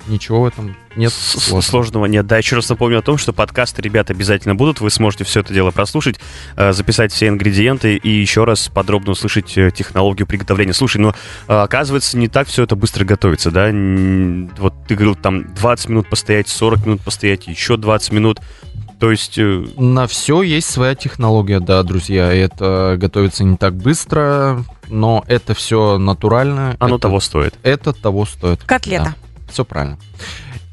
Ничего 0.08 0.42
в 0.42 0.46
этом 0.46 0.76
нет 0.96 1.12
сложного. 1.12 1.62
Сложного 1.62 2.06
нет. 2.06 2.28
Да, 2.28 2.38
еще 2.38 2.56
раз 2.56 2.70
напомню 2.70 3.00
о 3.00 3.02
том, 3.02 3.18
что 3.18 3.34
подкасты, 3.34 3.82
ребята, 3.82 4.14
обязательно 4.14 4.54
будут. 4.54 4.80
Вы 4.80 4.92
сможете 4.92 5.24
все 5.24 5.40
это 5.40 5.52
дело 5.52 5.72
прослушать, 5.72 6.20
э, 6.58 6.74
записать 6.74 7.12
все 7.12 7.28
ингредиенты 7.28 7.96
и 7.96 8.10
еще 8.10 8.44
раз 8.44 8.70
подробно 8.72 9.14
услышать 9.14 9.58
э, 9.58 9.72
технологию 9.72 10.28
приготовления. 10.28 10.74
Слушай, 10.74 10.98
ну, 10.98 11.10
э, 11.10 11.14
оказывается, 11.54 12.20
не 12.20 12.28
так 12.28 12.48
все 12.48 12.64
это 12.64 12.76
быстро 12.76 13.04
готовится, 13.04 13.50
да? 13.50 13.66
Вот 14.60 14.76
ты 14.88 14.94
говорил, 14.94 15.16
там 15.16 15.52
20 15.56 15.90
минут 15.90 16.08
постоять, 16.10 16.50
40 16.50 16.86
минут 16.86 17.02
постоять, 17.02 17.48
еще 17.48 17.76
20 17.76 18.12
минут. 18.12 18.40
То 19.00 19.12
есть... 19.12 19.38
э, 19.38 19.66
На 19.78 20.08
все 20.08 20.42
есть 20.44 20.70
своя 20.70 20.96
технология, 20.96 21.60
да, 21.60 21.82
друзья. 21.84 22.32
Это 22.32 22.96
готовится 23.00 23.44
не 23.44 23.58
так 23.58 23.76
быстро, 23.76 24.64
но 24.90 25.24
это 25.28 25.54
все 25.54 25.98
натурально. 25.98 26.76
Оно 26.80 26.96
это, 26.96 27.04
того 27.04 27.20
стоит. 27.20 27.56
Это 27.64 27.94
того 27.94 28.26
стоит. 28.26 28.64
Котлета. 28.64 29.16
Все 29.50 29.64
правильно. 29.66 29.98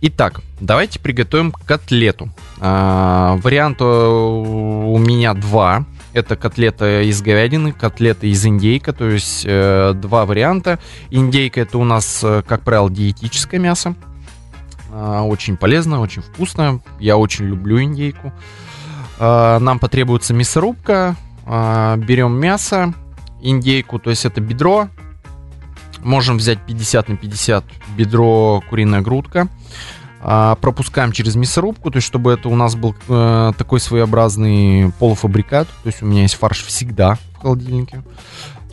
Итак, 0.01 0.41
давайте 0.61 0.99
приготовим 0.99 1.53
котлету. 1.53 2.29
А, 2.59 3.37
вариант 3.43 3.81
э, 3.81 3.85
у 3.85 4.99
меня 4.99 5.33
два. 5.35 5.85
Это 6.13 6.37
котлета 6.37 7.03
из 7.03 7.23
говядины, 7.23 7.73
котлета 7.73 8.27
из 8.27 8.45
индейка, 8.45 8.93
то 8.93 9.09
есть 9.09 9.45
э, 9.47 9.93
два 9.95 10.27
варианта. 10.27 10.79
Индейка 11.11 11.61
это 11.61 11.79
у 11.79 11.85
нас, 11.85 12.21
э, 12.25 12.43
как 12.47 12.63
правило, 12.63 12.91
диетическое 12.91 13.61
мясо. 13.61 13.95
А, 14.91 15.23
очень 15.23 15.57
полезно, 15.57 16.01
очень 16.01 16.23
вкусно. 16.23 16.81
Я 16.99 17.17
очень 17.17 17.47
люблю 17.47 17.81
индейку. 17.81 18.33
А, 19.19 19.59
нам 19.61 19.79
потребуется 19.79 20.35
мясорубка. 20.35 21.17
А, 21.47 21.97
берем 21.97 22.33
мясо, 22.33 22.93
индейку, 23.43 23.99
то 23.99 24.11
есть 24.11 24.25
это 24.25 24.41
бедро. 24.41 24.89
Можем 26.01 26.39
взять 26.39 26.59
50 26.67 27.09
на 27.11 27.17
50 27.17 27.65
бедро, 27.97 28.63
куриная 28.69 29.03
грудка. 29.03 29.49
А, 30.25 30.55
пропускаем 30.57 31.11
через 31.11 31.35
мясорубку, 31.35 31.91
то 31.91 31.97
есть 31.97 32.07
чтобы 32.07 32.33
это 32.33 32.49
у 32.49 32.55
нас 32.55 32.77
был 32.77 32.95
э, 33.09 33.53
такой 33.59 33.81
своеобразный 33.81 34.93
полуфабрикат. 35.01 35.67
То 35.83 35.87
есть 35.87 36.01
у 36.03 36.07
меня 36.07 36.23
есть 36.23 36.35
фарш 36.35 36.65
всегда 36.65 37.19
в 37.35 37.43
холодильнике. 37.43 38.05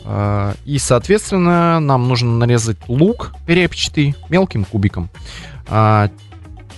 А, 0.04 0.54
и, 0.64 0.78
соответственно, 0.78 1.80
нам 1.80 2.06
нужно 2.06 2.30
нарезать 2.36 2.78
лук 2.86 3.32
репчатый 3.48 4.14
мелким 4.28 4.64
кубиком. 4.64 5.10
А, 5.66 6.08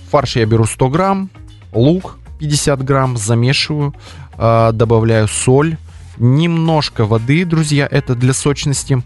фарш 0.09 0.37
я 0.37 0.45
беру 0.47 0.65
100 0.65 0.89
грамм, 0.89 1.29
лук 1.71 2.17
50 2.39 2.83
грамм, 2.83 3.15
замешиваю, 3.15 3.93
добавляю 4.37 5.27
соль, 5.27 5.77
немножко 6.17 7.05
воды, 7.05 7.45
друзья, 7.45 7.87
это 7.89 8.15
для 8.15 8.33
сочности 8.33 9.01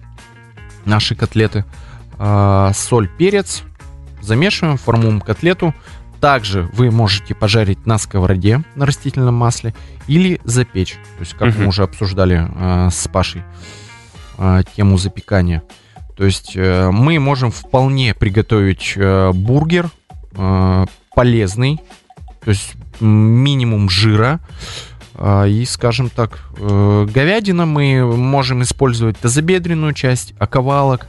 наши 0.85 1.15
котлеты. 1.15 1.65
А, 2.17 2.71
соль, 2.73 3.07
перец, 3.07 3.63
замешиваем, 4.21 4.77
формуем 4.77 5.21
котлету. 5.21 5.73
Также 6.19 6.69
вы 6.73 6.89
можете 6.89 7.35
пожарить 7.35 7.85
на 7.85 7.99
сковороде 7.99 8.63
на 8.75 8.85
растительном 8.87 9.35
масле 9.35 9.75
или 10.07 10.41
запечь. 10.43 10.93
То 10.93 11.19
есть, 11.19 11.33
как 11.33 11.49
Мгм. 11.49 11.61
мы 11.61 11.67
уже 11.67 11.83
обсуждали 11.83 12.49
а, 12.55 12.89
с 12.89 13.07
Пашей 13.07 13.43
а, 14.37 14.63
тему 14.63 14.97
запекания. 14.97 15.63
То 16.17 16.25
есть 16.25 16.53
э, 16.55 16.89
мы 16.89 17.19
можем 17.19 17.51
вполне 17.51 18.15
приготовить 18.15 18.93
э, 18.95 19.31
бургер 19.33 19.91
э, 20.31 20.85
полезный, 21.13 21.79
то 22.43 22.49
есть 22.49 22.73
минимум 22.99 23.87
жира. 23.87 24.39
А, 25.17 25.45
И, 25.45 25.65
скажем 25.65 26.09
так, 26.09 26.39
э, 26.57 27.07
говядина 27.11 27.65
мы 27.65 28.05
можем 28.15 28.61
использовать 28.61 29.17
тазобедренную 29.17 29.93
часть, 29.93 30.33
оковалок. 30.37 31.07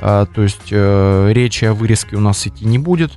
А, 0.00 0.26
То 0.26 0.42
есть 0.42 0.68
э, 0.70 1.30
речи 1.32 1.64
о 1.66 1.74
вырезке 1.74 2.16
у 2.16 2.20
нас 2.20 2.46
идти 2.46 2.64
не 2.64 2.78
будет. 2.78 3.12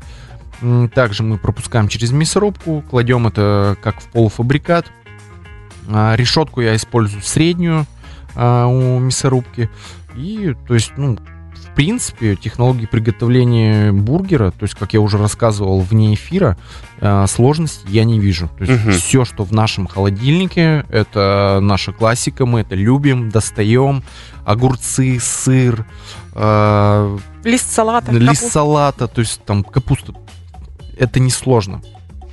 Также 0.93 1.21
мы 1.24 1.38
пропускаем 1.38 1.89
через 1.89 2.12
мясорубку, 2.12 2.84
кладем 2.89 3.28
это 3.28 3.78
как 3.82 4.00
в 4.02 4.10
полуфабрикат. 4.12 4.88
А, 5.89 6.15
Решетку 6.15 6.62
я 6.62 6.76
использую 6.76 7.21
среднюю 7.21 7.86
у 8.36 9.00
мясорубки. 9.00 9.69
И, 10.17 10.54
то 10.67 10.74
есть, 10.74 10.91
ну, 10.98 11.17
принципе, 11.75 12.35
технологии 12.35 12.85
приготовления 12.85 13.91
бургера, 13.91 14.51
то 14.51 14.63
есть, 14.63 14.75
как 14.75 14.93
я 14.93 15.01
уже 15.01 15.17
рассказывал 15.17 15.81
вне 15.81 16.13
эфира, 16.15 16.57
э, 17.01 17.25
сложности 17.27 17.85
я 17.89 18.03
не 18.03 18.19
вижу. 18.19 18.49
То 18.57 18.63
есть, 18.63 18.83
Мгм. 18.83 18.93
все, 18.93 19.25
что 19.25 19.43
в 19.43 19.51
нашем 19.51 19.85
холодильнике, 19.88 20.85
это 20.89 21.59
наша 21.61 21.91
классика, 21.91 22.45
мы 22.45 22.61
это 22.61 22.75
любим, 22.75 23.29
достаем. 23.29 24.03
Огурцы, 24.45 25.19
сыр, 25.21 25.85
э, 26.33 27.17
Лист 27.43 27.71
салата. 27.71 28.11
лист 28.11 28.25
капуста. 28.27 28.49
салата, 28.49 29.07
то 29.07 29.21
есть 29.21 29.43
там 29.45 29.63
капуста. 29.63 30.13
Это 30.97 31.19
несложно. 31.19 31.81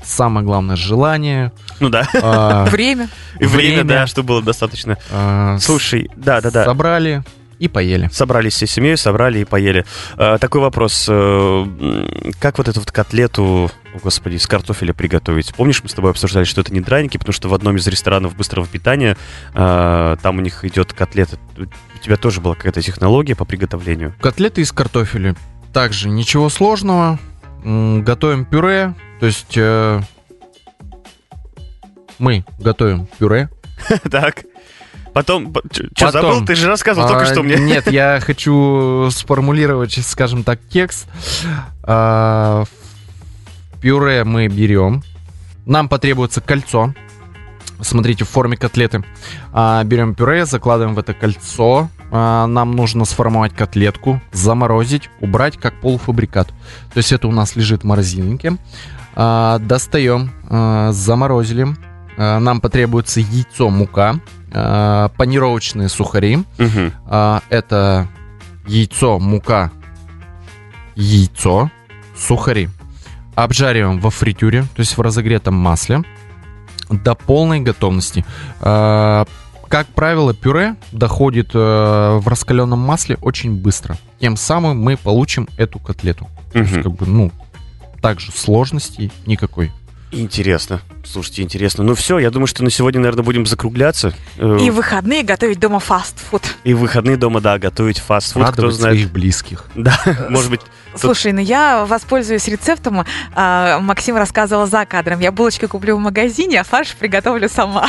Самое 0.04 0.44
главное 0.44 0.76
желание. 0.76 1.52
Ну 1.80 1.88
да. 1.88 2.06
э, 2.12 2.70
Время. 2.70 3.08
И 3.40 3.44
время, 3.46 3.74
Время. 3.76 3.84
да, 3.84 4.06
что 4.06 4.22
было 4.22 4.42
достаточно. 4.42 4.98
э, 5.10 5.56
Слушай, 5.60 6.10
да-да-да. 6.16 6.64
Собрали 6.64 7.22
и 7.62 7.68
поели. 7.68 8.08
Собрались 8.12 8.54
всей 8.54 8.66
семьей, 8.66 8.96
собрали 8.96 9.38
и 9.38 9.44
поели. 9.44 9.84
Э, 10.16 10.36
такой 10.40 10.60
вопрос. 10.60 11.06
э, 11.08 12.32
как 12.40 12.58
вот 12.58 12.66
эту 12.66 12.80
вот 12.80 12.90
котлету, 12.90 13.70
господи, 14.02 14.34
из 14.34 14.48
картофеля 14.48 14.92
приготовить? 14.92 15.54
Помнишь, 15.54 15.80
мы 15.80 15.88
с 15.88 15.94
тобой 15.94 16.10
обсуждали, 16.10 16.42
что 16.42 16.60
это 16.60 16.74
не 16.74 16.80
драники, 16.80 17.18
потому 17.18 17.32
что 17.32 17.48
в 17.48 17.54
одном 17.54 17.76
из 17.76 17.86
ресторанов 17.86 18.34
быстрого 18.34 18.66
питания 18.66 19.16
э, 19.54 20.16
там 20.20 20.38
у 20.38 20.40
них 20.40 20.64
идет 20.64 20.92
котлета. 20.92 21.38
У 21.56 21.98
тебя 22.02 22.16
тоже 22.16 22.40
была 22.40 22.56
какая-то 22.56 22.82
технология 22.82 23.36
по 23.36 23.44
приготовлению? 23.44 24.12
Котлеты 24.20 24.62
из 24.62 24.72
картофеля. 24.72 25.36
Также 25.72 26.08
ничего 26.08 26.48
сложного. 26.48 27.20
Готовим 27.62 28.44
пюре. 28.44 28.96
То 29.20 29.26
есть 29.26 29.54
э, 29.56 30.00
мы 32.18 32.44
готовим 32.58 33.06
пюре. 33.20 33.50
Так. 34.10 34.42
Потом, 35.12 35.54
что, 35.94 36.10
забыл? 36.10 36.44
Ты 36.44 36.54
же 36.54 36.68
рассказывал 36.68 37.08
только 37.08 37.24
А, 37.24 37.26
что 37.26 37.42
мне. 37.42 37.56
Нет, 37.56 37.90
я 37.90 38.18
хочу 38.24 39.10
сформулировать, 39.10 39.98
скажем 40.04 40.42
так, 40.42 40.60
текст. 40.68 41.06
А, 41.82 42.64
пюре 43.80 44.24
мы 44.24 44.48
берем. 44.48 45.02
Нам 45.66 45.88
потребуется 45.88 46.40
кольцо. 46.40 46.94
Смотрите, 47.80 48.24
в 48.24 48.28
форме 48.28 48.56
котлеты. 48.56 49.04
А, 49.52 49.82
берем 49.84 50.14
пюре, 50.14 50.46
закладываем 50.46 50.94
в 50.94 50.98
это 50.98 51.14
кольцо. 51.14 51.90
А, 52.10 52.46
нам 52.46 52.76
нужно 52.76 53.04
сформовать 53.04 53.54
котлетку, 53.54 54.20
заморозить, 54.32 55.10
убрать 55.20 55.58
как 55.58 55.80
полуфабрикат. 55.80 56.48
То 56.48 56.96
есть 56.96 57.12
это 57.12 57.28
у 57.28 57.32
нас 57.32 57.56
лежит 57.56 57.82
в 57.82 57.86
морозильнике. 57.86 58.56
А, 59.14 59.58
достаем, 59.58 60.32
а, 60.48 60.92
заморозили. 60.92 61.66
А, 62.16 62.38
нам 62.38 62.60
потребуется 62.60 63.20
яйцо, 63.20 63.68
мука, 63.68 64.20
а, 64.52 65.08
панировочные 65.16 65.88
сухари. 65.88 66.44
Мгм. 66.58 66.92
А, 67.06 67.42
это 67.48 68.08
яйцо, 68.66 69.18
мука, 69.18 69.70
яйцо, 70.94 71.70
сухари. 72.16 72.68
Обжариваем 73.34 73.98
во 73.98 74.10
фритюре, 74.10 74.62
то 74.62 74.80
есть 74.80 74.96
в 74.96 75.00
разогретом 75.00 75.54
масле 75.54 76.02
до 76.90 77.14
полной 77.14 77.60
готовности. 77.60 78.24
А, 78.60 79.24
как 79.68 79.86
правило, 79.86 80.34
пюре 80.34 80.76
доходит 80.92 81.52
э, 81.54 81.58
в 81.58 82.28
раскаленном 82.28 82.78
масле 82.78 83.16
очень 83.22 83.54
быстро. 83.54 83.96
Тем 84.20 84.36
самым 84.36 84.78
мы 84.78 84.98
получим 84.98 85.48
эту 85.56 85.78
котлету. 85.78 86.28
То 86.52 86.58
есть, 86.58 86.74
как 86.74 86.92
бы, 86.92 87.06
ну, 87.06 87.32
также 88.02 88.32
сложностей 88.32 89.10
никакой. 89.24 89.72
Интересно. 90.12 90.80
Слушайте, 91.04 91.42
интересно. 91.42 91.82
Ну 91.84 91.94
все, 91.94 92.18
я 92.18 92.30
думаю, 92.30 92.46
что 92.46 92.62
на 92.62 92.70
сегодня, 92.70 93.00
наверное, 93.00 93.24
будем 93.24 93.46
закругляться. 93.46 94.12
Э, 94.36 94.58
И 94.60 94.70
в 94.70 94.74
выходные 94.74 95.22
готовить 95.22 95.58
дома 95.58 95.80
фастфуд. 95.80 96.42
И 96.64 96.74
в 96.74 96.80
выходные 96.80 97.16
дома, 97.16 97.40
да, 97.40 97.58
готовить 97.58 97.98
фастфуд, 97.98 98.42
кто 98.42 98.50
Радовать 98.52 98.74
знает. 98.76 98.96
своих 98.98 99.10
близких. 99.12 99.64
Да, 99.74 99.98
может 100.28 100.50
быть, 100.50 100.60
Слушай, 100.96 101.32
ну 101.32 101.40
я 101.40 101.84
воспользуюсь 101.84 102.46
рецептом. 102.48 103.04
а, 103.34 103.78
Максим 103.80 104.16
рассказывал 104.16 104.66
за 104.66 104.84
кадром. 104.84 105.20
Я 105.20 105.32
булочки 105.32 105.66
куплю 105.66 105.96
в 105.96 106.00
магазине, 106.00 106.60
а 106.60 106.64
фарш 106.64 106.94
приготовлю 106.94 107.48
сама. 107.48 107.88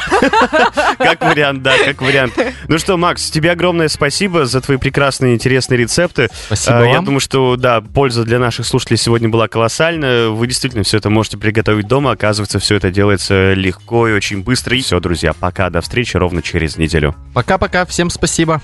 как 0.97 1.21
вариант, 1.21 1.61
да, 1.63 1.73
как 1.83 2.01
вариант. 2.01 2.33
Ну 2.67 2.77
что, 2.79 2.97
Макс, 2.97 3.29
тебе 3.29 3.51
огромное 3.51 3.87
спасибо 3.87 4.45
за 4.45 4.61
твои 4.61 4.77
прекрасные, 4.77 5.35
интересные 5.35 5.77
рецепты. 5.77 6.29
Спасибо 6.45 6.79
А, 6.79 6.85
Я 6.85 7.01
думаю, 7.01 7.19
что, 7.19 7.55
да, 7.55 7.81
польза 7.81 8.23
для 8.23 8.39
наших 8.39 8.65
слушателей 8.65 8.97
сегодня 8.97 9.29
была 9.29 9.47
колоссальная. 9.47 10.29
Вы 10.29 10.47
действительно 10.47 10.83
все 10.83 10.97
это 10.97 11.09
можете 11.09 11.37
приготовить 11.37 11.87
дома. 11.87 12.11
Оказывается, 12.11 12.59
все 12.59 12.75
это 12.75 12.91
делается 12.91 13.53
легко 13.53 14.07
и 14.07 14.13
очень 14.13 14.43
быстро. 14.43 14.75
И 14.77 14.81
все, 14.81 14.99
друзья, 14.99 15.33
пока, 15.33 15.69
до 15.69 15.81
встречи 15.81 16.15
ровно 16.17 16.41
через 16.41 16.77
неделю. 16.77 17.15
Пока-пока, 17.33 17.85
всем 17.85 18.09
спасибо. 18.09 18.61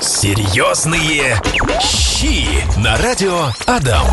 Серьезные 0.00 1.40
щи 1.80 2.46
на 2.78 2.96
радио 2.98 3.48
Адам. 3.66 4.06